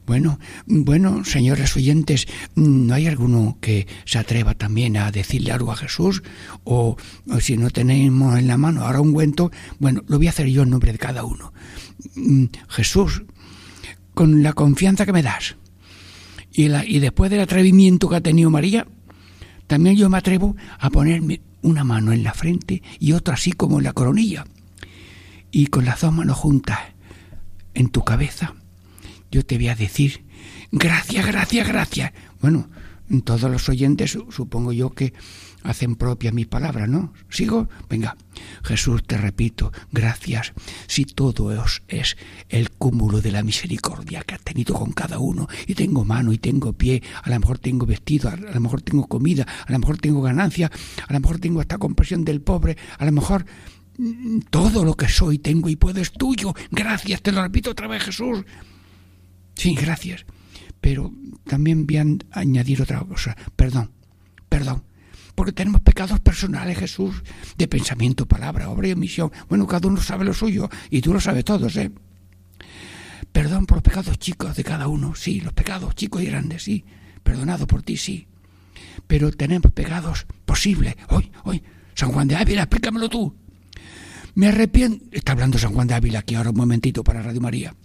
Bueno, 0.05 0.37
bueno, 0.65 1.23
señores 1.23 1.77
oyentes, 1.77 2.27
¿no 2.55 2.93
hay 2.93 3.07
alguno 3.07 3.57
que 3.61 3.87
se 4.03 4.19
atreva 4.19 4.53
también 4.53 4.97
a 4.97 5.11
decirle 5.11 5.53
algo 5.53 5.71
a 5.71 5.77
Jesús? 5.77 6.23
O, 6.65 6.97
si 7.39 7.55
no 7.55 7.69
tenemos 7.69 8.37
en 8.37 8.47
la 8.47 8.57
mano 8.57 8.81
ahora 8.81 8.99
un 8.99 9.13
cuento, 9.13 9.49
bueno, 9.79 10.03
lo 10.07 10.17
voy 10.17 10.27
a 10.27 10.31
hacer 10.31 10.47
yo 10.47 10.63
en 10.63 10.71
nombre 10.71 10.91
de 10.91 10.97
cada 10.97 11.23
uno. 11.23 11.53
Mm, 12.15 12.45
Jesús, 12.67 13.23
con 14.13 14.43
la 14.43 14.51
confianza 14.51 15.05
que 15.05 15.13
me 15.13 15.23
das 15.23 15.55
y, 16.51 16.67
la, 16.67 16.85
y 16.85 16.99
después 16.99 17.31
del 17.31 17.39
atrevimiento 17.39 18.09
que 18.09 18.17
ha 18.17 18.21
tenido 18.21 18.49
María, 18.49 18.85
también 19.67 19.95
yo 19.95 20.09
me 20.09 20.17
atrevo 20.17 20.57
a 20.79 20.89
ponerme 20.89 21.39
una 21.63 21.83
mano 21.83 22.11
en 22.11 22.23
la 22.23 22.33
frente 22.33 22.83
y 22.99 23.13
otra 23.13 23.33
así 23.33 23.51
como 23.53 23.79
en 23.79 23.85
la 23.85 23.93
coronilla. 23.93 24.45
Y 25.51 25.67
con 25.67 25.85
las 25.85 26.01
dos 26.01 26.13
manos 26.13 26.37
juntas 26.37 26.79
en 27.73 27.89
tu 27.89 28.03
cabeza 28.03 28.53
yo 29.33 29.43
te 29.43 29.57
voy 29.57 29.69
a 29.69 29.75
decir, 29.75 30.23
gracias, 30.71 31.25
gracias, 31.25 31.67
gracias. 31.67 32.13
Bueno, 32.39 32.69
todos 33.25 33.49
los 33.49 33.67
oyentes 33.67 34.15
supongo 34.29 34.71
yo 34.73 34.91
que 34.91 35.13
hacen 35.63 35.95
propia 35.95 36.31
mi 36.31 36.45
palabra, 36.45 36.87
¿no? 36.87 37.13
¿Sigo? 37.29 37.69
Venga, 37.89 38.15
Jesús, 38.63 39.03
te 39.03 39.17
repito, 39.17 39.71
gracias. 39.91 40.53
Si 40.87 41.05
todo 41.05 41.53
es 41.87 42.17
el 42.49 42.69
cúmulo 42.71 43.21
de 43.21 43.31
la 43.31 43.43
misericordia 43.43 44.23
que 44.23 44.35
has 44.35 44.41
tenido 44.41 44.75
con 44.75 44.91
cada 44.91 45.19
uno, 45.19 45.47
y 45.67 45.73
tengo 45.73 46.05
mano 46.05 46.33
y 46.33 46.37
tengo 46.37 46.73
pie, 46.73 47.01
a 47.23 47.29
lo 47.29 47.39
mejor 47.39 47.59
tengo 47.59 47.85
vestido, 47.85 48.29
a 48.29 48.35
lo 48.35 48.59
mejor 48.59 48.81
tengo 48.81 49.07
comida, 49.07 49.45
a 49.65 49.71
lo 49.71 49.79
mejor 49.79 49.97
tengo 49.97 50.21
ganancia, 50.21 50.71
a 51.07 51.13
lo 51.13 51.19
mejor 51.19 51.39
tengo 51.39 51.61
esta 51.61 51.77
compasión 51.77 52.23
del 52.25 52.41
pobre, 52.41 52.77
a 52.97 53.05
lo 53.05 53.11
mejor 53.11 53.45
mm, 53.97 54.39
todo 54.49 54.83
lo 54.83 54.95
que 54.95 55.07
soy 55.07 55.39
tengo 55.39 55.69
y 55.69 55.75
puedo 55.75 56.01
es 56.01 56.11
tuyo. 56.11 56.53
Gracias, 56.71 57.21
te 57.21 57.31
lo 57.31 57.41
repito 57.41 57.71
otra 57.71 57.87
vez, 57.87 58.03
Jesús. 58.03 58.43
Sí, 59.55 59.75
gracias. 59.75 60.25
Pero 60.81 61.13
también 61.45 61.87
voy 61.87 61.97
a 61.97 62.05
añadir 62.31 62.81
otra 62.81 62.99
cosa. 63.01 63.37
Perdón, 63.55 63.91
perdón. 64.49 64.83
Porque 65.35 65.51
tenemos 65.51 65.81
pecados 65.81 66.19
personales, 66.19 66.77
Jesús, 66.77 67.23
de 67.57 67.67
pensamiento, 67.67 68.27
palabra, 68.27 68.69
obra 68.69 68.87
y 68.87 68.91
omisión. 68.91 69.31
Bueno, 69.49 69.67
cada 69.67 69.87
uno 69.87 70.01
sabe 70.01 70.25
lo 70.25 70.33
suyo 70.33 70.69
y 70.89 71.01
tú 71.01 71.13
lo 71.13 71.19
sabes 71.19 71.43
todos, 71.45 71.75
¿eh? 71.77 71.91
Perdón 73.31 73.65
por 73.65 73.77
los 73.77 73.83
pecados 73.83 74.19
chicos 74.19 74.55
de 74.55 74.63
cada 74.63 74.87
uno, 74.87 75.15
sí, 75.15 75.41
los 75.41 75.53
pecados 75.53 75.95
chicos 75.95 76.21
y 76.21 76.27
grandes, 76.27 76.63
sí. 76.63 76.85
Perdonado 77.23 77.65
por 77.65 77.81
ti, 77.81 77.97
sí. 77.97 78.27
Pero 79.07 79.31
tenemos 79.31 79.71
pecados 79.71 80.27
posibles. 80.45 80.95
Hoy, 81.09 81.31
hoy, 81.43 81.63
San 81.95 82.11
Juan 82.11 82.27
de 82.27 82.35
Ávila, 82.35 82.63
explícamelo 82.63 83.09
tú. 83.09 83.35
Me 84.35 84.47
arrepiento. 84.47 85.05
Está 85.11 85.31
hablando 85.31 85.57
San 85.57 85.73
Juan 85.73 85.87
de 85.87 85.95
Ávila 85.95 86.19
aquí 86.19 86.35
ahora 86.35 86.51
un 86.51 86.57
momentito 86.57 87.03
para 87.03 87.21
Radio 87.21 87.41
María 87.41 87.75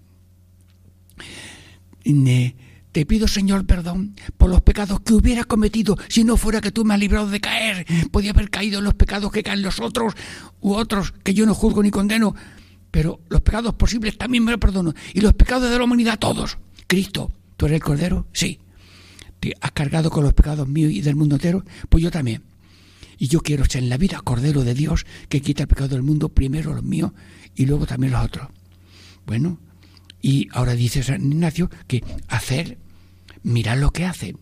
te 2.93 3.05
pido, 3.05 3.29
Señor, 3.29 3.67
perdón 3.67 4.15
por 4.37 4.51
los 4.51 4.63
pecados 4.63 5.01
que 5.01 5.13
hubiera 5.13 5.45
cometido 5.45 5.97
si 6.09 6.25
no 6.25 6.37
fuera 6.37 6.61
que 6.61 6.73
tú 6.73 6.85
me 6.85 6.95
has 6.95 7.01
librado 7.01 7.29
de 7.29 7.41
caer. 7.41 7.87
Podía 8.11 8.31
haber 8.31 8.51
caído 8.51 8.79
en 8.79 8.85
los 8.85 8.95
pecados 8.95 9.31
que 9.31 9.43
caen 9.43 9.63
los 9.63 9.81
otros 9.81 10.15
u 10.61 10.75
otros 10.75 11.13
que 11.23 11.35
yo 11.35 11.45
no 11.47 11.55
juzgo 11.55 11.83
ni 11.83 11.91
condeno. 11.91 12.35
Pero 12.91 13.21
los 13.29 13.43
pecados 13.43 13.75
posibles 13.75 14.17
también 14.17 14.45
me 14.45 14.53
los 14.53 14.61
perdono. 14.61 14.95
Y 15.13 15.21
los 15.21 15.35
pecados 15.35 15.71
de 15.71 15.77
la 15.77 15.85
humanidad, 15.85 16.19
todos. 16.19 16.59
Cristo, 16.87 17.31
¿tú 17.57 17.67
eres 17.67 17.77
el 17.77 17.83
Cordero? 17.83 18.27
Sí. 18.33 18.59
¿Te 19.41 19.55
has 19.61 19.73
cargado 19.73 20.11
con 20.11 20.25
los 20.25 20.33
pecados 20.33 20.67
míos 20.67 20.91
y 20.91 21.03
del 21.03 21.15
mundo 21.15 21.37
entero? 21.37 21.65
Pues 21.89 22.03
yo 22.03 22.11
también. 22.11 22.43
Y 23.19 23.29
yo 23.29 23.41
quiero 23.41 23.65
ser 23.67 23.83
en 23.83 23.91
la 23.91 23.99
vida 23.99 24.21
Cordero 24.25 24.65
de 24.65 24.75
Dios 24.75 25.05
que 25.29 25.43
quita 25.43 25.65
el 25.65 25.69
pecado 25.69 25.89
del 25.89 26.03
mundo, 26.03 26.31
primero 26.31 26.73
los 26.73 26.85
míos 26.85 27.13
y 27.55 27.67
luego 27.67 27.87
también 27.87 28.13
los 28.13 28.25
otros. 28.25 28.49
Bueno, 29.27 29.59
y 30.21 30.49
ahora 30.53 30.75
dice 30.75 31.03
San 31.03 31.33
Ignacio 31.33 31.71
que 31.87 32.03
hacer, 32.29 32.79
mirar 33.43 33.79
lo 33.79 33.91
que 33.91 34.05
hace. 34.05 34.37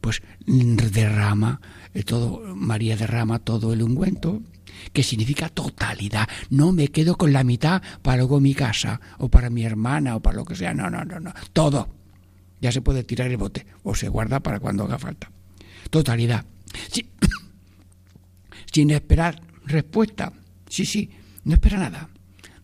Pues 0.00 0.22
derrama, 0.46 1.60
eh, 1.92 2.02
todo, 2.04 2.54
María 2.56 2.96
derrama 2.96 3.38
todo 3.38 3.72
el 3.74 3.82
ungüento, 3.82 4.42
que 4.92 5.02
significa 5.02 5.48
totalidad. 5.48 6.28
No 6.48 6.72
me 6.72 6.88
quedo 6.88 7.16
con 7.16 7.32
la 7.32 7.44
mitad 7.44 7.82
para 8.02 8.18
luego 8.18 8.40
mi 8.40 8.54
casa, 8.54 9.00
o 9.18 9.28
para 9.28 9.50
mi 9.50 9.64
hermana, 9.64 10.16
o 10.16 10.20
para 10.20 10.36
lo 10.36 10.44
que 10.44 10.56
sea. 10.56 10.72
No, 10.72 10.88
no, 10.88 11.04
no, 11.04 11.20
no. 11.20 11.32
Todo. 11.52 11.88
Ya 12.60 12.72
se 12.72 12.82
puede 12.82 13.04
tirar 13.04 13.30
el 13.30 13.36
bote, 13.36 13.66
o 13.82 13.94
se 13.94 14.08
guarda 14.08 14.40
para 14.40 14.60
cuando 14.60 14.84
haga 14.84 14.98
falta. 14.98 15.30
Totalidad. 15.90 16.44
Sin 18.72 18.90
esperar 18.90 19.42
respuesta. 19.64 20.32
Sí, 20.68 20.86
sí, 20.86 21.10
no 21.44 21.54
espera 21.54 21.78
nada. 21.78 22.08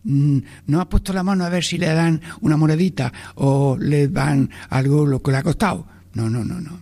Mm, 0.09 0.39
no 0.67 0.79
ha 0.79 0.87
puesto 0.87 1.11
la 1.11 1.21
mano 1.21 1.43
a 1.43 1.49
ver 1.49 1.65
si 1.65 1.77
le 1.77 1.87
dan 1.87 2.21
una 2.39 2.55
monedita 2.55 3.11
o 3.35 3.77
le 3.77 4.07
dan 4.07 4.49
algo 4.69 5.05
lo 5.05 5.21
que 5.21 5.31
le 5.31 5.37
ha 5.37 5.43
costado. 5.43 5.85
No, 6.13 6.29
no, 6.29 6.45
no, 6.45 6.61
no. 6.61 6.79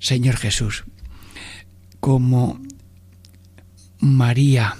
Señor 0.00 0.36
Jesús, 0.36 0.84
como 2.00 2.60
María 4.00 4.76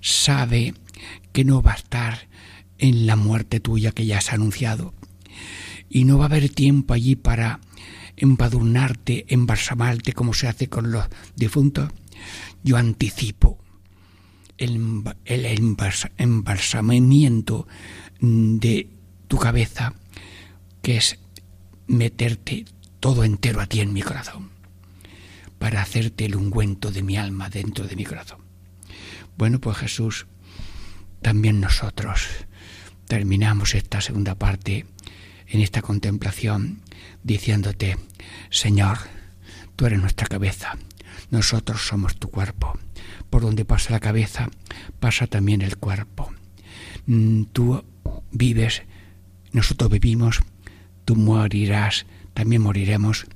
sabe 0.00 0.72
que 1.32 1.44
no 1.44 1.60
va 1.60 1.72
a 1.72 1.76
estar 1.76 2.28
en 2.78 3.06
la 3.06 3.16
muerte 3.16 3.60
tuya 3.60 3.92
que 3.92 4.06
ya 4.06 4.16
has 4.18 4.32
anunciado 4.32 4.94
y 5.90 6.04
no 6.04 6.16
va 6.16 6.24
a 6.24 6.28
haber 6.28 6.48
tiempo 6.48 6.94
allí 6.94 7.14
para 7.14 7.60
empadurnarte, 8.16 9.26
embalsamarte 9.28 10.14
como 10.14 10.32
se 10.32 10.48
hace 10.48 10.68
con 10.70 10.90
los 10.90 11.04
difuntos, 11.36 11.90
yo 12.62 12.78
anticipo 12.78 13.63
el, 14.58 15.76
embalsamamiento 16.18 17.66
de 18.20 18.88
tu 19.28 19.38
cabeza, 19.38 19.94
que 20.82 20.96
es 20.96 21.18
meterte 21.86 22.64
todo 23.00 23.24
entero 23.24 23.60
a 23.60 23.66
ti 23.66 23.80
en 23.80 23.92
mi 23.92 24.02
corazón, 24.02 24.50
para 25.58 25.82
hacerte 25.82 26.24
el 26.26 26.36
ungüento 26.36 26.90
de 26.90 27.02
mi 27.02 27.16
alma 27.16 27.50
dentro 27.50 27.86
de 27.86 27.96
mi 27.96 28.04
corazón. 28.04 28.38
Bueno, 29.36 29.60
pues 29.60 29.76
Jesús, 29.78 30.26
también 31.20 31.60
nosotros 31.60 32.28
terminamos 33.08 33.74
esta 33.74 34.00
segunda 34.00 34.34
parte 34.34 34.86
en 35.46 35.60
esta 35.60 35.82
contemplación 35.82 36.80
diciéndote, 37.22 37.98
Señor, 38.50 38.98
tú 39.76 39.86
eres 39.86 40.00
nuestra 40.00 40.26
cabeza, 40.26 40.76
nosotros 41.30 41.86
somos 41.86 42.16
tu 42.16 42.30
cuerpo 42.30 42.78
por 43.34 43.42
donde 43.42 43.64
pasa 43.64 43.90
la 43.90 43.98
cabeza, 43.98 44.48
pasa 45.00 45.26
también 45.26 45.60
el 45.60 45.76
cuerpo. 45.76 46.32
Mm, 47.06 47.46
tú 47.52 47.84
vives, 48.30 48.82
nosotros 49.50 49.90
vivimos, 49.90 50.38
tú 51.04 51.16
morirás, 51.16 52.06
también 52.32 52.62
moriremos, 52.62 53.26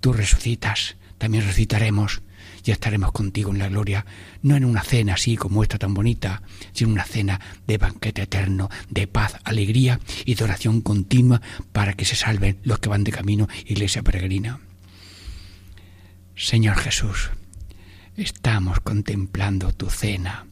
tú 0.00 0.12
resucitas, 0.12 0.96
también 1.18 1.44
resucitaremos 1.44 2.20
y 2.64 2.72
estaremos 2.72 3.12
contigo 3.12 3.52
en 3.52 3.60
la 3.60 3.68
gloria, 3.68 4.06
no 4.42 4.56
en 4.56 4.64
una 4.64 4.82
cena 4.82 5.14
así 5.14 5.36
como 5.36 5.62
esta 5.62 5.78
tan 5.78 5.94
bonita, 5.94 6.42
sino 6.72 6.90
una 6.90 7.04
cena 7.04 7.40
de 7.68 7.78
banquete 7.78 8.22
eterno, 8.22 8.68
de 8.90 9.06
paz, 9.06 9.36
alegría 9.44 10.00
y 10.24 10.34
de 10.34 10.42
oración 10.42 10.80
continua 10.80 11.40
para 11.70 11.92
que 11.92 12.04
se 12.04 12.16
salven 12.16 12.58
los 12.64 12.80
que 12.80 12.88
van 12.88 13.04
de 13.04 13.12
camino, 13.12 13.46
iglesia 13.66 14.02
peregrina. 14.02 14.58
Señor 16.34 16.74
Jesús, 16.74 17.30
Estamos 18.18 18.80
contemplando 18.80 19.72
tu 19.72 19.90
cena 19.90 20.48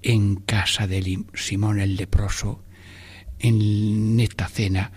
en 0.00 0.36
casa 0.36 0.86
de 0.86 1.24
Simón 1.34 1.80
el 1.80 1.96
leproso. 1.96 2.62
En 3.40 4.20
esta 4.20 4.46
cena, 4.46 4.92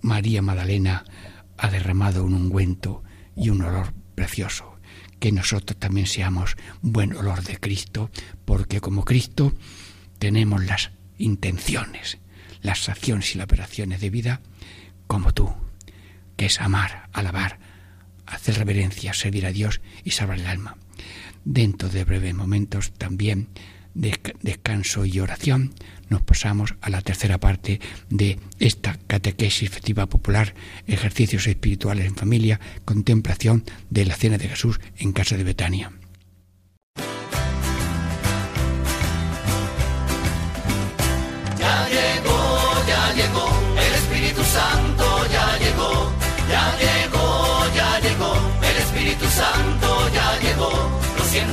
María 0.00 0.40
Magdalena 0.40 1.04
ha 1.58 1.68
derramado 1.68 2.24
un 2.24 2.32
ungüento 2.32 3.04
y 3.36 3.50
un 3.50 3.60
olor 3.60 3.92
precioso. 4.14 4.80
Que 5.18 5.30
nosotros 5.30 5.78
también 5.78 6.06
seamos 6.06 6.56
buen 6.80 7.14
olor 7.14 7.42
de 7.42 7.58
Cristo, 7.58 8.10
porque 8.46 8.80
como 8.80 9.04
Cristo 9.04 9.52
tenemos 10.18 10.64
las 10.64 10.92
intenciones, 11.18 12.16
las 12.62 12.88
acciones 12.88 13.34
y 13.34 13.36
las 13.36 13.44
operaciones 13.44 14.00
de 14.00 14.08
vida 14.08 14.40
como 15.06 15.34
tú, 15.34 15.52
que 16.38 16.46
es 16.46 16.62
amar, 16.62 17.10
alabar, 17.12 17.58
hacer 18.30 18.56
reverencia, 18.56 19.12
servir 19.14 19.46
a 19.46 19.52
Dios 19.52 19.80
y 20.04 20.10
salvar 20.12 20.38
el 20.38 20.46
alma. 20.46 20.76
Dentro 21.44 21.88
de 21.88 22.04
breves 22.04 22.34
momentos 22.34 22.92
también 22.92 23.48
de 23.94 24.18
descanso 24.42 25.04
y 25.04 25.20
oración, 25.20 25.74
nos 26.08 26.22
pasamos 26.22 26.74
a 26.80 26.90
la 26.90 27.02
tercera 27.02 27.38
parte 27.38 27.80
de 28.08 28.38
esta 28.58 28.98
catequesis 29.06 29.70
festiva 29.70 30.06
popular, 30.06 30.54
ejercicios 30.86 31.46
espirituales 31.46 32.06
en 32.06 32.16
familia, 32.16 32.60
contemplación 32.84 33.64
de 33.90 34.04
la 34.04 34.14
cena 34.14 34.38
de 34.38 34.48
Jesús 34.48 34.80
en 34.98 35.12
casa 35.12 35.36
de 35.36 35.44
Betania. 35.44 35.92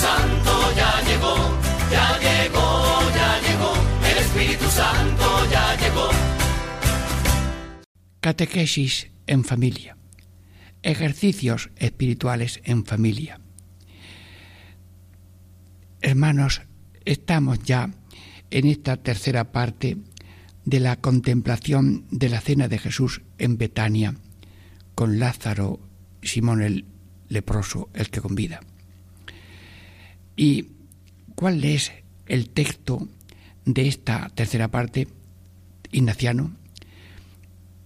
Santo 0.00 0.52
ya 0.74 1.02
llegó, 1.02 1.36
ya 1.92 2.18
llegó, 2.18 3.10
ya 3.14 3.40
llegó, 3.46 3.72
el 4.10 4.16
Espíritu 4.24 4.64
Santo 4.70 5.26
ya 5.50 5.76
llegó. 5.76 6.08
Catequesis 8.20 9.08
en 9.26 9.44
familia. 9.44 9.98
Ejercicios 10.82 11.68
espirituales 11.76 12.62
en 12.64 12.86
familia. 12.86 13.40
Hermanos, 16.00 16.62
estamos 17.04 17.58
ya 17.62 17.90
en 18.50 18.66
esta 18.66 18.96
tercera 18.96 19.52
parte 19.52 19.98
de 20.64 20.80
la 20.80 20.96
contemplación 20.96 22.06
de 22.10 22.30
la 22.30 22.40
cena 22.40 22.68
de 22.68 22.78
Jesús 22.78 23.20
en 23.36 23.58
Betania 23.58 24.14
con 24.94 25.18
Lázaro, 25.18 25.78
Simón 26.22 26.62
el 26.62 26.86
leproso, 27.28 27.90
el 27.92 28.08
que 28.08 28.22
convida. 28.22 28.60
¿Y 30.40 30.68
cuál 31.34 31.62
es 31.64 31.92
el 32.24 32.48
texto 32.48 33.06
de 33.66 33.86
esta 33.88 34.30
tercera 34.30 34.68
parte? 34.68 35.06
Ignaciano. 35.92 36.56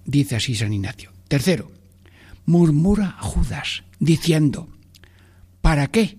Dice 0.05 0.37
así 0.37 0.55
San 0.55 0.73
Ignacio. 0.73 1.11
Tercero, 1.27 1.73
murmura 2.47 3.17
Judas 3.19 3.83
diciendo, 3.99 4.69
¿para 5.63 5.89
qué 5.89 6.17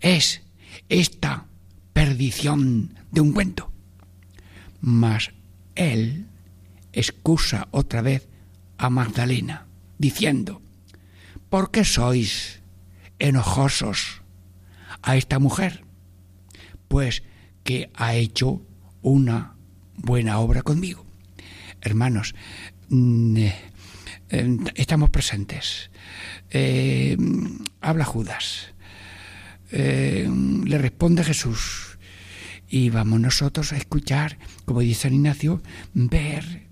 es 0.00 0.42
esta 0.88 1.46
perdición 1.92 2.98
de 3.12 3.20
un 3.20 3.32
cuento? 3.32 3.70
Mas 4.80 5.30
él 5.76 6.26
excusa 6.92 7.68
otra 7.70 8.02
vez 8.02 8.26
a 8.78 8.90
Magdalena, 8.90 9.68
diciendo, 9.96 10.60
¿por 11.48 11.70
qué 11.70 11.84
sois 11.84 12.62
enojosos 13.20 14.25
a 15.06 15.16
esta 15.16 15.38
mujer? 15.38 15.84
Pues 16.88 17.22
que 17.62 17.90
ha 17.94 18.14
hecho 18.14 18.66
una 19.00 19.56
buena 19.94 20.40
obra 20.40 20.62
conmigo. 20.62 21.06
Hermanos, 21.80 22.34
mm, 22.88 23.36
eh, 24.30 24.58
estamos 24.74 25.10
presentes. 25.10 25.90
Eh, 26.50 27.16
habla 27.80 28.04
Judas. 28.04 28.74
Eh, 29.70 30.28
le 30.64 30.78
responde 30.78 31.24
Jesús. 31.24 31.98
Y 32.68 32.90
vamos 32.90 33.20
nosotros 33.20 33.72
a 33.72 33.76
escuchar, 33.76 34.38
como 34.64 34.80
dice 34.80 35.02
San 35.02 35.14
Ignacio, 35.14 35.62
ver, 35.94 36.66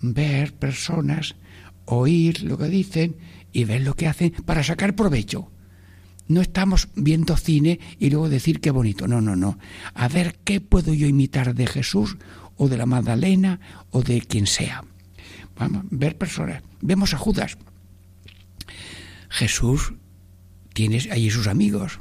ver 0.00 0.54
personas, 0.54 1.34
oír 1.86 2.44
lo 2.44 2.56
que 2.56 2.68
dicen 2.68 3.16
y 3.52 3.64
ver 3.64 3.80
lo 3.80 3.94
que 3.94 4.06
hacen 4.06 4.30
para 4.46 4.62
sacar 4.62 4.94
provecho. 4.94 5.50
No 6.28 6.42
estamos 6.42 6.88
viendo 6.94 7.36
cine 7.36 7.80
y 7.98 8.10
luego 8.10 8.28
decir 8.28 8.60
qué 8.60 8.70
bonito. 8.70 9.08
No, 9.08 9.20
no, 9.20 9.34
no. 9.34 9.58
A 9.94 10.08
ver 10.08 10.38
qué 10.44 10.60
puedo 10.60 10.92
yo 10.92 11.06
imitar 11.06 11.54
de 11.54 11.66
Jesús 11.66 12.18
o 12.56 12.68
de 12.68 12.76
la 12.76 12.86
Magdalena 12.86 13.60
o 13.90 14.02
de 14.02 14.20
quien 14.20 14.46
sea. 14.46 14.84
Vamos, 15.58 15.84
ver 15.90 16.18
personas. 16.18 16.62
Vemos 16.80 17.14
a 17.14 17.18
Judas. 17.18 17.56
Jesús 19.30 19.94
tiene 20.74 20.98
allí 21.10 21.30
sus 21.30 21.46
amigos 21.46 21.98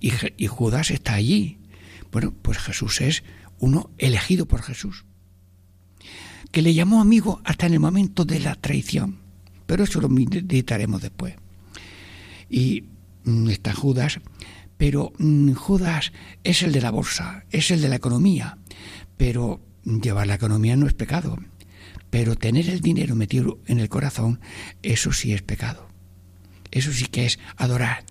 y, 0.00 0.12
y 0.36 0.46
Judas 0.46 0.90
está 0.90 1.14
allí. 1.14 1.58
Bueno, 2.10 2.32
pues 2.42 2.58
Jesús 2.58 3.00
es 3.00 3.22
uno 3.60 3.90
elegido 3.98 4.46
por 4.46 4.62
Jesús, 4.62 5.04
que 6.50 6.62
le 6.62 6.74
llamó 6.74 7.00
amigo 7.00 7.40
hasta 7.44 7.66
en 7.66 7.74
el 7.74 7.80
momento 7.80 8.24
de 8.24 8.40
la 8.40 8.54
traición, 8.54 9.18
pero 9.66 9.84
eso 9.84 10.00
lo 10.00 10.08
meditaremos 10.08 11.02
después. 11.02 11.36
Y 12.48 12.84
está 13.48 13.72
Judas, 13.72 14.20
pero 14.76 15.12
mm, 15.18 15.52
Judas 15.52 16.12
es 16.44 16.62
el 16.62 16.72
de 16.72 16.80
la 16.80 16.90
bolsa, 16.90 17.44
es 17.50 17.70
el 17.70 17.80
de 17.80 17.88
la 17.88 17.96
economía, 17.96 18.58
pero 19.16 19.60
llevar 19.84 20.26
la 20.26 20.34
economía 20.34 20.76
no 20.76 20.86
es 20.86 20.94
pecado, 20.94 21.38
pero 22.10 22.36
tener 22.36 22.68
el 22.68 22.80
dinero 22.80 23.14
metido 23.14 23.58
en 23.66 23.78
el 23.78 23.88
corazón, 23.88 24.40
eso 24.82 25.12
sí 25.12 25.32
es 25.32 25.42
pecado. 25.42 25.88
Eso 26.70 26.92
sí 26.92 27.06
que 27.06 27.26
es 27.26 27.38
adorar. 27.56 28.04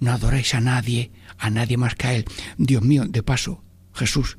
No 0.00 0.12
adoráis 0.12 0.54
a 0.54 0.60
nadie, 0.60 1.10
a 1.38 1.50
nadie 1.50 1.76
más 1.76 1.94
que 1.94 2.06
a 2.06 2.14
Él. 2.14 2.24
Dios 2.56 2.82
mío, 2.82 3.04
de 3.06 3.22
paso, 3.22 3.62
Jesús, 3.92 4.38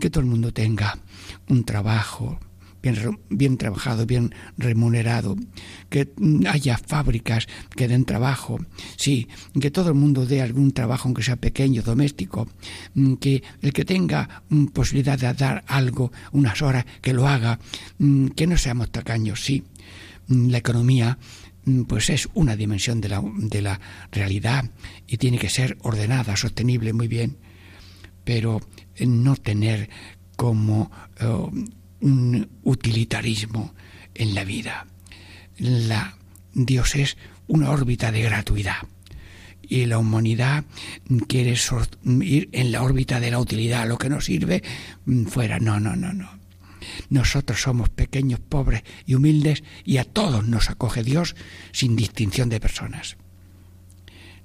que 0.00 0.10
todo 0.10 0.20
el 0.20 0.30
mundo 0.30 0.52
tenga 0.52 0.98
un 1.48 1.64
trabajo 1.64 2.40
bien, 2.82 3.18
bien 3.30 3.56
trabajado, 3.56 4.06
bien 4.06 4.34
remunerado, 4.58 5.36
que 5.88 6.12
haya 6.46 6.78
fábricas 6.78 7.46
que 7.74 7.88
den 7.88 8.04
trabajo, 8.04 8.58
sí, 8.96 9.28
que 9.60 9.70
todo 9.70 9.88
el 9.88 9.94
mundo 9.94 10.26
dé 10.26 10.42
algún 10.42 10.72
trabajo, 10.72 11.08
aunque 11.08 11.22
sea 11.22 11.36
pequeño, 11.36 11.82
doméstico, 11.82 12.48
que 13.20 13.42
el 13.62 13.72
que 13.72 13.84
tenga 13.84 14.42
posibilidad 14.72 15.18
de 15.18 15.32
dar 15.32 15.64
algo, 15.66 16.12
unas 16.32 16.60
horas, 16.62 16.84
que 17.00 17.12
lo 17.12 17.28
haga, 17.28 17.58
que 18.36 18.46
no 18.46 18.56
seamos 18.56 18.90
tacaños, 18.90 19.44
sí. 19.44 19.64
La 20.28 20.58
economía 20.58 21.18
pues 21.86 22.10
es 22.10 22.28
una 22.34 22.56
dimensión 22.56 23.00
de 23.00 23.08
la, 23.08 23.22
de 23.36 23.62
la 23.62 23.80
realidad 24.10 24.70
y 25.06 25.16
tiene 25.18 25.38
que 25.38 25.48
ser 25.48 25.78
ordenada, 25.82 26.36
sostenible, 26.36 26.92
muy 26.92 27.08
bien, 27.08 27.36
pero 28.24 28.60
no 28.98 29.36
tener 29.36 29.88
como 30.36 30.90
uh, 31.22 31.50
un 32.02 32.50
utilitarismo 32.62 33.74
en 34.14 34.34
la 34.34 34.44
vida. 34.44 34.86
La, 35.56 36.16
Dios 36.52 36.94
es 36.96 37.16
una 37.46 37.70
órbita 37.70 38.12
de 38.12 38.22
gratuidad 38.22 38.82
y 39.62 39.86
la 39.86 39.98
humanidad 39.98 40.64
quiere 41.28 41.56
ir 42.20 42.48
en 42.52 42.72
la 42.72 42.82
órbita 42.82 43.20
de 43.20 43.30
la 43.30 43.38
utilidad, 43.38 43.88
lo 43.88 43.96
que 43.96 44.10
nos 44.10 44.26
sirve 44.26 44.62
fuera. 45.28 45.58
No, 45.60 45.80
no, 45.80 45.96
no, 45.96 46.12
no. 46.12 46.42
Nosotros 47.08 47.62
somos 47.62 47.88
pequeños, 47.88 48.40
pobres 48.40 48.82
y 49.06 49.14
humildes 49.14 49.62
y 49.84 49.98
a 49.98 50.04
todos 50.04 50.46
nos 50.46 50.68
acoge 50.68 51.02
Dios 51.02 51.36
sin 51.70 51.96
distinción 51.96 52.48
de 52.48 52.60
personas. 52.60 53.16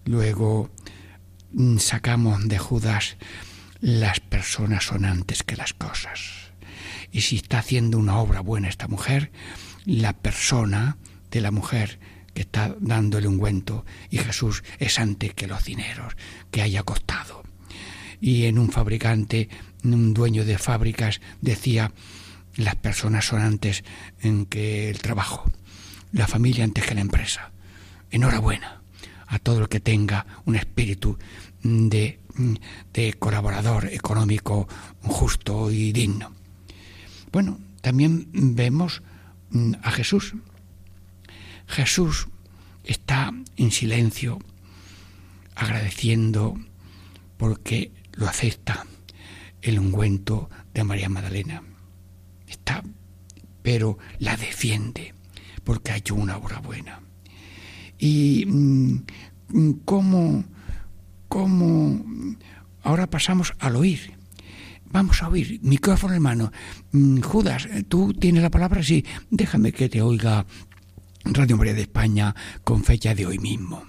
Luego 0.06 0.70
mm, 1.52 1.78
sacamos 1.80 2.48
de 2.48 2.60
Judas 2.60 3.18
las 3.82 4.20
personas 4.20 4.86
son 4.86 5.06
antes 5.06 5.44
que 5.44 5.56
las 5.56 5.74
cosas. 5.74 6.47
Y 7.12 7.22
si 7.22 7.38
está 7.38 7.60
haciendo 7.60 7.98
una 7.98 8.18
obra 8.18 8.42
buena 8.42 8.70
esta 8.70 8.88
mujer, 8.88 9.32
la 9.86 10.14
persona 10.14 10.98
de 11.32 11.42
la 11.42 11.52
mujer 11.52 12.00
que 12.34 12.42
está 12.42 12.76
dándole 12.80 13.28
ungüento 13.28 13.86
y 14.10 14.20
Jesús 14.20 14.64
es 14.78 15.00
antes 15.00 15.34
que 15.34 15.48
los 15.48 15.64
dineros 15.64 16.16
que 16.52 16.62
haya 16.62 16.84
costado. 16.84 17.44
Y 18.22 18.46
en 18.46 18.60
un 18.60 18.72
fabricante, 18.72 19.50
un 19.84 20.14
dueño 20.14 20.46
de 20.46 20.58
fábricas 20.58 21.22
decía, 21.42 21.92
las 22.56 22.76
personas 22.76 23.26
son 23.26 23.42
antes 23.42 23.84
en 24.22 24.46
que 24.46 24.90
el 24.90 25.00
trabajo, 25.00 25.52
la 26.12 26.28
familia 26.28 26.64
antes 26.64 26.86
que 26.86 26.96
la 26.96 27.02
empresa. 27.02 27.52
Enhorabuena 28.12 28.82
a 29.28 29.40
todo 29.40 29.62
el 29.62 29.70
que 29.70 29.80
tenga 29.80 30.26
un 30.46 30.56
espíritu 30.56 31.18
de, 31.64 32.20
de 32.94 33.14
colaborador 33.14 33.86
económico 33.92 34.68
justo 35.02 35.72
y 35.72 35.92
digno. 35.92 36.37
Bueno, 37.38 37.60
también 37.82 38.30
vemos 38.34 39.04
mm, 39.52 39.74
a 39.84 39.92
Jesús. 39.92 40.34
Jesús 41.68 42.30
está 42.84 43.32
en 43.58 43.70
silencio, 43.70 44.40
agradeciendo 45.54 46.58
porque 47.38 47.92
lo 48.14 48.28
acepta 48.28 48.88
el 49.62 49.78
ungüento 49.78 50.50
de 50.74 50.84
María 50.84 51.10
Magdalena. 51.10 51.62
Está 52.48 52.84
pero 53.62 54.00
la 54.18 54.36
defiende 54.36 55.14
porque 55.64 55.92
ha 55.92 55.98
hecho 55.98 56.16
una 56.16 56.38
obra 56.38 56.58
buena. 56.58 57.02
Y 58.00 58.46
mm, 58.48 59.04
cómo, 59.86 60.44
cómo 61.28 62.04
ahora 62.82 63.06
pasamos 63.06 63.54
al 63.60 63.76
oír. 63.76 64.17
Vamos 64.92 65.22
a 65.22 65.30
oír, 65.30 65.60
micrófono 65.64 66.14
en 66.14 66.22
mano. 66.22 66.52
Mm, 66.92 67.22
Judas, 67.22 67.68
tú 67.88 68.14
tienes 68.14 68.42
la 68.42 68.50
palabra, 68.50 68.82
sí, 68.84 69.04
déjame 69.30 69.72
que 69.72 69.90
te 69.90 70.02
oiga 70.02 70.46
Radio 71.26 71.58
María 71.58 71.74
de 71.74 71.82
España 71.82 72.34
con 72.64 72.84
fecha 72.84 73.14
de 73.14 73.26
hoy 73.26 73.40
mismo. 73.40 73.84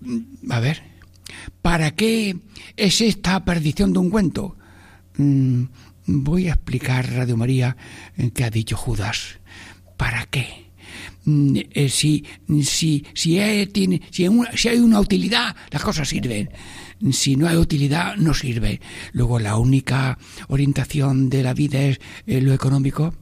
Mm, 0.00 0.50
a 0.50 0.60
ver, 0.60 0.82
¿para 1.62 1.92
qué 1.92 2.36
es 2.76 3.00
esta 3.00 3.44
perdición 3.44 3.92
de 3.92 3.98
un 3.98 4.10
cuento? 4.10 4.56
voy 6.06 6.48
a 6.48 6.54
explicar, 6.54 7.08
Radio 7.12 7.36
María, 7.36 7.76
qué 8.34 8.44
ha 8.44 8.50
dicho 8.50 8.76
Judas. 8.76 9.38
¿Para 9.96 10.26
qué? 10.26 10.63
Mm, 11.26 11.56
eh, 11.70 11.88
si, 11.88 12.24
si, 12.62 13.04
si, 13.14 13.38
hay, 13.38 13.66
tiene, 13.66 14.02
si, 14.10 14.24
hay 14.68 14.78
una 14.78 15.00
utilidad, 15.00 15.56
las 15.70 15.82
cosas 15.82 16.08
sirven. 16.08 16.50
Si 17.12 17.36
no 17.36 17.48
hay 17.48 17.56
utilidad, 17.56 18.16
no 18.16 18.34
sirve. 18.34 18.80
Luego, 19.12 19.38
la 19.38 19.56
única 19.56 20.18
orientación 20.48 21.28
de 21.30 21.42
la 21.42 21.54
vida 21.54 21.80
es 21.80 22.00
eh, 22.26 22.40
lo 22.40 22.52
económico. 22.52 23.14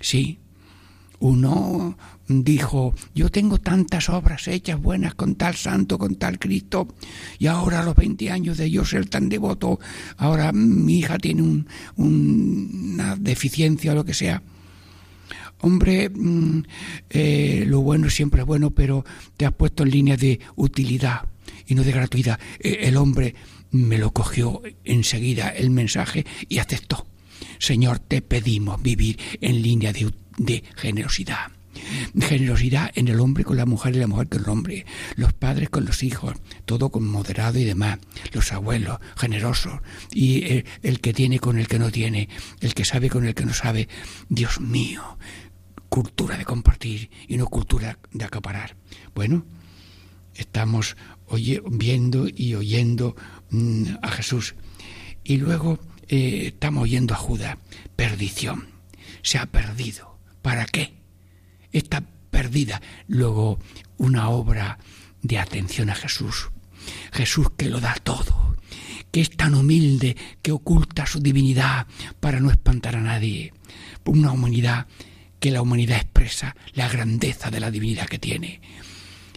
Sí. 0.00 0.38
Uno 1.20 1.96
dijo, 2.28 2.94
yo 3.14 3.28
tengo 3.30 3.58
tantas 3.58 4.08
obras 4.08 4.46
hechas 4.46 4.80
buenas 4.80 5.14
con 5.14 5.34
tal 5.34 5.56
santo, 5.56 5.98
con 5.98 6.14
tal 6.14 6.38
Cristo, 6.38 6.86
y 7.40 7.48
ahora 7.48 7.80
a 7.80 7.84
los 7.84 7.96
20 7.96 8.30
años 8.30 8.58
de 8.58 8.70
yo 8.70 8.84
ser 8.84 9.08
tan 9.08 9.28
devoto, 9.28 9.80
ahora 10.18 10.52
mi 10.52 10.98
hija 10.98 11.18
tiene 11.18 11.64
una 11.96 13.16
deficiencia 13.16 13.92
o 13.92 13.94
lo 13.96 14.04
que 14.04 14.14
sea. 14.14 14.42
Hombre, 15.60 16.08
mm, 16.08 16.62
eh, 17.10 17.64
lo 17.66 17.80
bueno 17.80 18.10
siempre 18.10 18.42
es 18.42 18.46
bueno, 18.46 18.70
pero 18.70 19.04
te 19.36 19.46
has 19.46 19.52
puesto 19.52 19.82
en 19.82 19.90
línea 19.90 20.16
de 20.16 20.40
utilidad 20.56 21.28
y 21.66 21.74
no 21.74 21.82
de 21.82 21.92
gratuidad. 21.92 22.38
Eh, 22.60 22.80
el 22.82 22.96
hombre 22.96 23.34
me 23.70 23.98
lo 23.98 24.12
cogió 24.12 24.62
enseguida 24.84 25.48
el 25.50 25.70
mensaje 25.70 26.24
y 26.48 26.58
aceptó. 26.58 27.06
Señor, 27.58 27.98
te 27.98 28.22
pedimos 28.22 28.82
vivir 28.82 29.18
en 29.40 29.62
línea 29.62 29.92
de 29.92 30.64
generosidad 30.76 31.57
Generosidad 32.18 32.90
en 32.94 33.08
el 33.08 33.20
hombre 33.20 33.44
con 33.44 33.56
la 33.56 33.66
mujer 33.66 33.94
y 33.94 33.98
la 33.98 34.06
mujer 34.06 34.28
con 34.28 34.42
el 34.42 34.48
hombre, 34.48 34.86
los 35.16 35.32
padres 35.32 35.70
con 35.70 35.84
los 35.84 36.02
hijos, 36.02 36.34
todo 36.64 36.90
con 36.90 37.06
moderado 37.06 37.58
y 37.58 37.64
demás, 37.64 37.98
los 38.32 38.52
abuelos 38.52 38.98
generosos 39.16 39.80
y 40.12 40.62
el, 40.82 41.00
que 41.00 41.12
tiene 41.12 41.38
con 41.38 41.58
el 41.58 41.68
que 41.68 41.78
no 41.78 41.90
tiene, 41.90 42.28
el 42.60 42.74
que 42.74 42.84
sabe 42.84 43.10
con 43.10 43.26
el 43.26 43.34
que 43.34 43.44
no 43.44 43.54
sabe. 43.54 43.88
Dios 44.28 44.60
mío, 44.60 45.18
cultura 45.88 46.36
de 46.36 46.44
compartir 46.44 47.10
y 47.26 47.36
no 47.36 47.46
cultura 47.46 47.98
de 48.12 48.24
acaparar. 48.24 48.76
Bueno, 49.14 49.44
estamos 50.34 50.96
viendo 51.70 52.26
y 52.28 52.54
oyendo 52.54 53.16
mm, 53.50 53.84
a 54.02 54.10
Jesús 54.10 54.54
y 55.24 55.36
luego 55.36 55.78
eh, 56.08 56.46
estamos 56.46 56.84
oyendo 56.84 57.14
a 57.14 57.18
Judas, 57.18 57.58
perdición, 57.96 58.68
se 59.22 59.38
ha 59.38 59.46
perdido. 59.46 60.18
¿Para 60.40 60.64
qué? 60.64 60.97
Está 61.72 62.02
perdida. 62.30 62.80
Luego, 63.06 63.58
una 63.96 64.28
obra 64.30 64.78
de 65.22 65.38
atención 65.38 65.90
a 65.90 65.94
Jesús. 65.94 66.50
Jesús 67.12 67.48
que 67.56 67.68
lo 67.68 67.80
da 67.80 67.94
todo, 68.02 68.56
que 69.10 69.20
es 69.20 69.30
tan 69.30 69.54
humilde, 69.54 70.16
que 70.42 70.52
oculta 70.52 71.06
su 71.06 71.20
divinidad 71.20 71.86
para 72.20 72.40
no 72.40 72.50
espantar 72.50 72.96
a 72.96 73.00
nadie. 73.00 73.52
Una 74.04 74.32
humanidad 74.32 74.86
que 75.40 75.50
la 75.50 75.62
humanidad 75.62 75.98
expresa 75.98 76.56
la 76.72 76.88
grandeza 76.88 77.50
de 77.50 77.60
la 77.60 77.70
divinidad 77.70 78.06
que 78.06 78.18
tiene. 78.18 78.60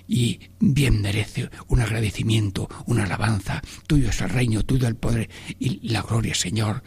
Y 0.08 0.40
bien 0.60 1.02
merece 1.02 1.50
un 1.68 1.82
agradecimiento, 1.82 2.70
una 2.86 3.04
alabanza. 3.04 3.62
Tuyo 3.88 4.10
es 4.10 4.22
el 4.22 4.30
reino, 4.30 4.64
tuyo 4.64 4.88
el 4.88 4.96
poder 4.96 5.30
y 5.60 5.88
la 5.88 6.02
gloria, 6.02 6.36
Señor. 6.36 6.84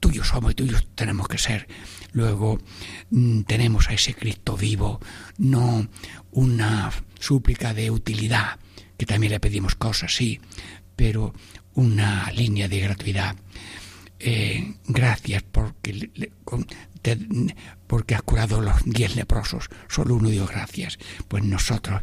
Tuyo 0.00 0.24
somos 0.24 0.52
y 0.52 0.54
tuyos 0.54 0.86
tenemos 0.94 1.28
que 1.28 1.38
ser. 1.38 1.66
Luego 2.16 2.58
mm, 3.10 3.42
tenemos 3.42 3.90
a 3.90 3.92
ese 3.92 4.14
Cristo 4.14 4.56
vivo, 4.56 5.00
no 5.36 5.86
una 6.30 6.90
súplica 7.20 7.74
de 7.74 7.90
utilidad, 7.90 8.58
que 8.96 9.04
también 9.04 9.32
le 9.32 9.38
pedimos 9.38 9.74
cosas, 9.74 10.14
sí, 10.14 10.40
pero 10.96 11.34
una 11.74 12.32
línea 12.32 12.68
de 12.68 12.80
gratuidad. 12.80 13.36
Eh, 14.18 14.76
gracias 14.86 15.42
porque, 15.42 16.10
porque 17.86 18.14
has 18.14 18.22
curado 18.22 18.62
los 18.62 18.82
diez 18.86 19.14
leprosos. 19.14 19.68
Solo 19.86 20.14
uno 20.14 20.30
dio 20.30 20.46
gracias. 20.46 20.98
Pues 21.28 21.44
nosotros 21.44 22.00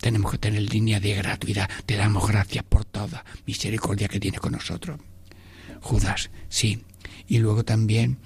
tenemos 0.00 0.32
que 0.32 0.38
tener 0.38 0.62
línea 0.62 0.98
de 0.98 1.14
gratuidad. 1.14 1.70
Te 1.86 1.94
damos 1.94 2.26
gracias 2.26 2.64
por 2.64 2.84
toda 2.84 3.24
misericordia 3.46 4.08
que 4.08 4.18
tienes 4.18 4.40
con 4.40 4.50
nosotros. 4.50 4.98
Judas, 5.80 6.30
sí. 6.48 6.82
Y 7.28 7.38
luego 7.38 7.64
también 7.64 8.18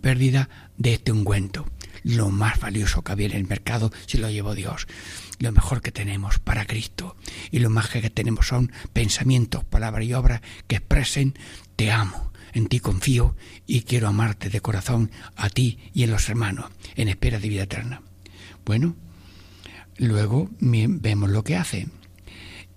pérdida 0.00 0.48
de 0.76 0.94
este 0.94 1.12
ungüento. 1.12 1.66
Lo 2.02 2.30
más 2.30 2.58
valioso 2.60 3.02
que 3.02 3.12
había 3.12 3.26
en 3.26 3.32
el 3.32 3.46
mercado 3.46 3.92
se 4.06 4.18
lo 4.18 4.30
llevó 4.30 4.54
Dios. 4.54 4.86
Lo 5.38 5.52
mejor 5.52 5.82
que 5.82 5.92
tenemos 5.92 6.38
para 6.38 6.66
Cristo. 6.66 7.16
Y 7.50 7.58
lo 7.58 7.70
más 7.70 7.88
que 7.88 8.08
tenemos 8.10 8.46
son 8.46 8.72
pensamientos, 8.92 9.64
palabras 9.64 10.06
y 10.06 10.14
obras 10.14 10.40
que 10.66 10.76
expresen 10.76 11.34
te 11.76 11.90
amo, 11.90 12.32
en 12.52 12.66
ti 12.66 12.80
confío 12.80 13.36
y 13.66 13.82
quiero 13.82 14.08
amarte 14.08 14.50
de 14.50 14.60
corazón 14.60 15.10
a 15.36 15.48
ti 15.48 15.78
y 15.94 16.02
en 16.02 16.10
los 16.10 16.28
hermanos, 16.28 16.70
en 16.94 17.08
espera 17.08 17.38
de 17.38 17.48
vida 17.48 17.62
eterna. 17.62 18.02
Bueno, 18.64 18.96
luego 19.96 20.50
vemos 20.60 21.30
lo 21.30 21.44
que 21.44 21.56
hace. 21.56 21.88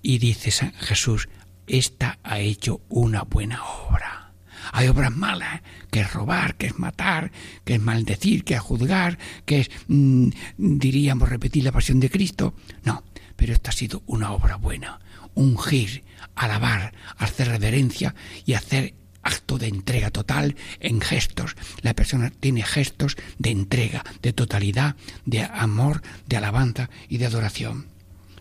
Y 0.02 0.18
dice 0.18 0.52
Jesús, 0.80 1.30
esta 1.68 2.20
ha 2.24 2.40
hecho 2.40 2.82
una 2.90 3.24
buena 3.24 3.64
obra. 3.64 4.23
Hay 4.72 4.88
obras 4.88 5.16
malas, 5.16 5.62
que 5.92 6.02
es 6.02 6.14
robar, 6.14 6.56
que 6.56 6.68
es 6.68 6.80
matar, 6.80 7.32
que 7.64 7.76
es 7.76 7.82
maldecir, 7.82 8.44
que 8.44 8.56
es 8.56 8.60
juzgar, 8.60 9.18
que 9.46 9.62
es, 9.62 9.72
mm, 9.88 10.30
diríamos, 10.58 11.30
repetir 11.30 11.64
la 11.64 11.72
pasión 11.72 12.00
de 12.00 12.10
Cristo. 12.10 12.54
No, 12.84 13.04
pero 13.36 13.54
esta 13.54 13.72
ha 13.72 13.74
sido 13.74 14.04
una 14.06 14.32
obra 14.32 14.56
buena. 14.56 15.00
Ungir, 15.36 16.04
alabar, 16.36 16.94
hacer 17.18 17.48
reverencia 17.48 18.16
y 18.46 18.54
hacer 18.54 18.94
acto 19.24 19.58
de 19.58 19.68
entrega 19.68 20.12
total 20.12 20.56
en 20.80 21.02
gestos. 21.02 21.56
La 21.82 21.94
persona 21.94 22.30
tiene 22.30 22.64
gestos 22.64 23.16
de 23.40 23.52
entrega, 23.52 24.04
de 24.22 24.34
totalidad, 24.34 24.96
de 25.26 25.44
amor, 25.44 26.02
de 26.28 26.38
alabanza 26.38 26.90
y 27.10 27.18
de 27.18 27.26
adoración. 27.26 27.88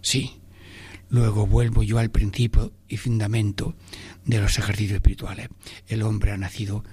Sí. 0.01 0.39
Luego 1.09 1.47
vuelvo 1.47 1.83
yo 1.83 1.99
al 1.99 2.11
principio 2.11 2.73
y 2.89 2.97
fundamento 2.97 3.75
de 4.25 4.41
los 4.41 4.59
ejercicios 4.59 4.97
espirituales. 4.97 5.49
El 5.87 6.03
hombre 6.03 6.33
ha 6.33 6.37
nacido, 6.37 6.85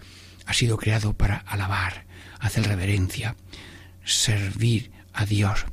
ha 0.46 0.54
sido 0.54 0.78
creado 0.78 1.14
para 1.14 1.38
alabar, 1.38 2.06
hacer 2.40 2.68
reverencia, 2.68 3.36
servir 4.04 4.92
a 5.14 5.26
Dios 5.26 5.66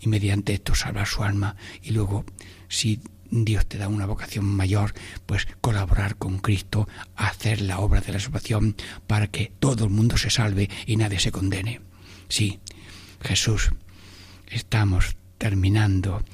y 0.00 0.08
mediante 0.08 0.54
esto 0.54 0.74
salvar 0.74 1.06
su 1.06 1.22
alma 1.22 1.56
y 1.82 1.90
luego 1.90 2.24
si 2.68 3.00
Dios 3.30 3.66
te 3.66 3.78
da 3.78 3.88
una 3.88 4.06
vocación 4.06 4.44
mayor, 4.44 4.94
pues 5.26 5.48
colaborar 5.60 6.16
con 6.16 6.38
Cristo, 6.38 6.88
hacer 7.16 7.60
la 7.60 7.80
obra 7.80 8.00
de 8.00 8.12
la 8.12 8.20
salvación 8.20 8.76
para 9.06 9.26
que 9.26 9.52
todo 9.58 9.84
el 9.84 9.90
mundo 9.90 10.16
se 10.16 10.30
salve 10.30 10.70
y 10.86 10.96
nadie 10.96 11.18
se 11.18 11.32
condene. 11.32 11.80
Sí, 12.28 12.60
Jesús, 13.20 13.72
estamos 14.46 15.16
terminando 15.44 16.24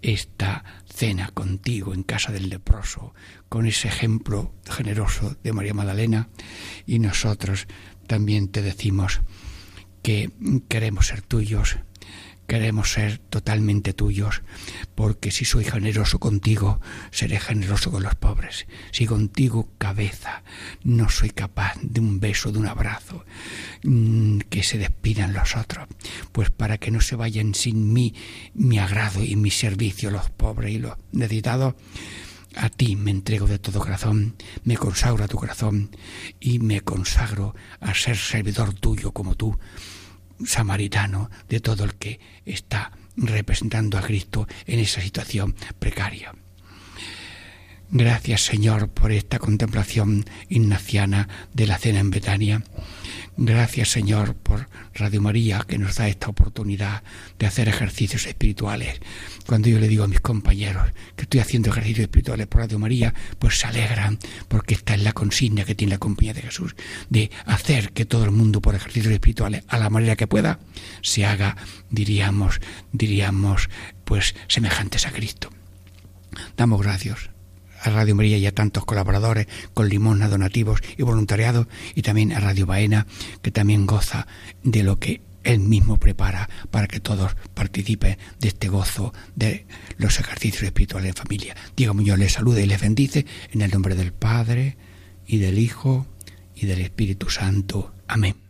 esta 0.00 0.62
cena 0.86 1.32
contigo 1.34 1.92
en 1.92 2.04
casa 2.04 2.30
del 2.30 2.48
leproso, 2.48 3.14
con 3.48 3.66
ese 3.66 3.88
ejemplo 3.88 4.54
generoso 4.64 5.36
de 5.42 5.52
María 5.52 5.74
Magdalena, 5.74 6.28
y 6.86 7.00
nosotros 7.00 7.66
también 8.06 8.46
te 8.46 8.62
decimos 8.62 9.22
que 10.04 10.30
queremos 10.68 11.08
ser 11.08 11.20
tuyos, 11.20 11.78
queremos 12.50 12.90
ser 12.90 13.18
totalmente 13.18 13.92
tuyos, 13.92 14.42
porque 14.96 15.30
si 15.30 15.44
soy 15.44 15.62
generoso 15.62 16.18
contigo, 16.18 16.80
seré 17.12 17.38
generoso 17.38 17.92
con 17.92 18.02
los 18.02 18.16
pobres. 18.16 18.66
Si 18.90 19.06
contigo, 19.06 19.68
cabeza, 19.78 20.42
no 20.82 21.08
soy 21.10 21.30
capaz 21.30 21.74
de 21.80 22.00
un 22.00 22.18
beso, 22.18 22.50
de 22.50 22.58
un 22.58 22.66
abrazo, 22.66 23.24
mm, 23.84 24.40
que 24.50 24.64
se 24.64 24.78
despidan 24.78 25.32
los 25.32 25.54
otros, 25.54 25.86
pues 26.32 26.50
para 26.50 26.78
que 26.78 26.90
no 26.90 27.00
se 27.00 27.14
vayan 27.14 27.54
sin 27.54 27.92
mí, 27.92 28.16
mi 28.52 28.80
agrado 28.80 29.22
y 29.22 29.36
mi 29.36 29.52
servicio, 29.52 30.10
los 30.10 30.28
pobres 30.30 30.72
y 30.74 30.80
los 30.80 30.96
necesitados, 31.12 31.76
a 32.56 32.68
ti 32.68 32.96
me 32.96 33.12
entrego 33.12 33.46
de 33.46 33.60
todo 33.60 33.78
corazón, 33.78 34.34
me 34.64 34.76
consagro 34.76 35.22
a 35.22 35.28
tu 35.28 35.36
corazón 35.36 35.94
y 36.40 36.58
me 36.58 36.80
consagro 36.80 37.54
a 37.78 37.94
ser 37.94 38.16
servidor 38.16 38.74
tuyo 38.74 39.12
como 39.12 39.36
tú, 39.36 39.56
samaritano 40.44 41.30
de 41.48 41.60
todo 41.60 41.84
el 41.84 41.94
que 41.94 42.20
está 42.44 42.92
representando 43.16 43.98
a 43.98 44.02
Cristo 44.02 44.46
en 44.66 44.80
esa 44.80 45.00
situación 45.00 45.54
precaria. 45.78 46.34
Gracias 47.92 48.42
Señor 48.42 48.88
por 48.88 49.10
esta 49.10 49.38
contemplación 49.38 50.24
ignaciana 50.48 51.28
de 51.52 51.66
la 51.66 51.76
cena 51.76 51.98
en 51.98 52.10
Betania. 52.10 52.62
Gracias 53.42 53.88
Señor 53.88 54.34
por 54.34 54.68
Radio 54.92 55.22
María 55.22 55.64
que 55.66 55.78
nos 55.78 55.96
da 55.96 56.08
esta 56.08 56.28
oportunidad 56.28 57.02
de 57.38 57.46
hacer 57.46 57.70
ejercicios 57.70 58.26
espirituales. 58.26 59.00
Cuando 59.46 59.70
yo 59.70 59.78
le 59.78 59.88
digo 59.88 60.04
a 60.04 60.08
mis 60.08 60.20
compañeros 60.20 60.92
que 61.16 61.22
estoy 61.22 61.40
haciendo 61.40 61.70
ejercicios 61.70 62.02
espirituales 62.02 62.48
por 62.48 62.60
Radio 62.60 62.78
María, 62.78 63.14
pues 63.38 63.58
se 63.58 63.66
alegran 63.66 64.18
porque 64.46 64.74
esta 64.74 64.94
es 64.94 65.02
la 65.02 65.14
consigna 65.14 65.64
que 65.64 65.74
tiene 65.74 65.94
la 65.94 65.98
compañía 65.98 66.34
de 66.34 66.42
Jesús, 66.42 66.76
de 67.08 67.30
hacer 67.46 67.92
que 67.92 68.04
todo 68.04 68.26
el 68.26 68.30
mundo 68.30 68.60
por 68.60 68.74
ejercicios 68.74 69.14
espirituales, 69.14 69.64
a 69.68 69.78
la 69.78 69.88
manera 69.88 70.16
que 70.16 70.26
pueda, 70.26 70.60
se 71.00 71.24
haga, 71.24 71.56
diríamos, 71.88 72.60
diríamos, 72.92 73.70
pues 74.04 74.34
semejantes 74.48 75.06
a 75.06 75.12
Cristo. 75.12 75.48
Damos 76.58 76.82
gracias 76.82 77.30
a 77.82 77.90
Radio 77.90 78.14
María 78.14 78.38
y 78.38 78.46
a 78.46 78.54
tantos 78.54 78.84
colaboradores 78.84 79.46
con 79.74 79.88
limosna, 79.88 80.28
donativos 80.28 80.80
y 80.96 81.02
voluntariado, 81.02 81.68
y 81.94 82.02
también 82.02 82.32
a 82.32 82.40
Radio 82.40 82.66
Baena, 82.66 83.06
que 83.42 83.50
también 83.50 83.86
goza 83.86 84.26
de 84.62 84.82
lo 84.82 84.98
que 84.98 85.22
él 85.42 85.60
mismo 85.60 85.96
prepara 85.96 86.48
para 86.70 86.86
que 86.86 87.00
todos 87.00 87.34
participen 87.54 88.18
de 88.38 88.48
este 88.48 88.68
gozo 88.68 89.14
de 89.34 89.66
los 89.96 90.20
ejercicios 90.20 90.64
espirituales 90.64 91.10
en 91.10 91.16
familia. 91.16 91.56
Diego 91.76 91.94
Muñoz 91.94 92.18
les 92.18 92.32
saluda 92.32 92.60
y 92.60 92.66
les 92.66 92.80
bendice 92.80 93.26
en 93.50 93.62
el 93.62 93.70
nombre 93.70 93.94
del 93.94 94.12
Padre 94.12 94.76
y 95.26 95.38
del 95.38 95.58
Hijo 95.58 96.06
y 96.54 96.66
del 96.66 96.80
Espíritu 96.80 97.30
Santo. 97.30 97.94
Amén. 98.06 98.49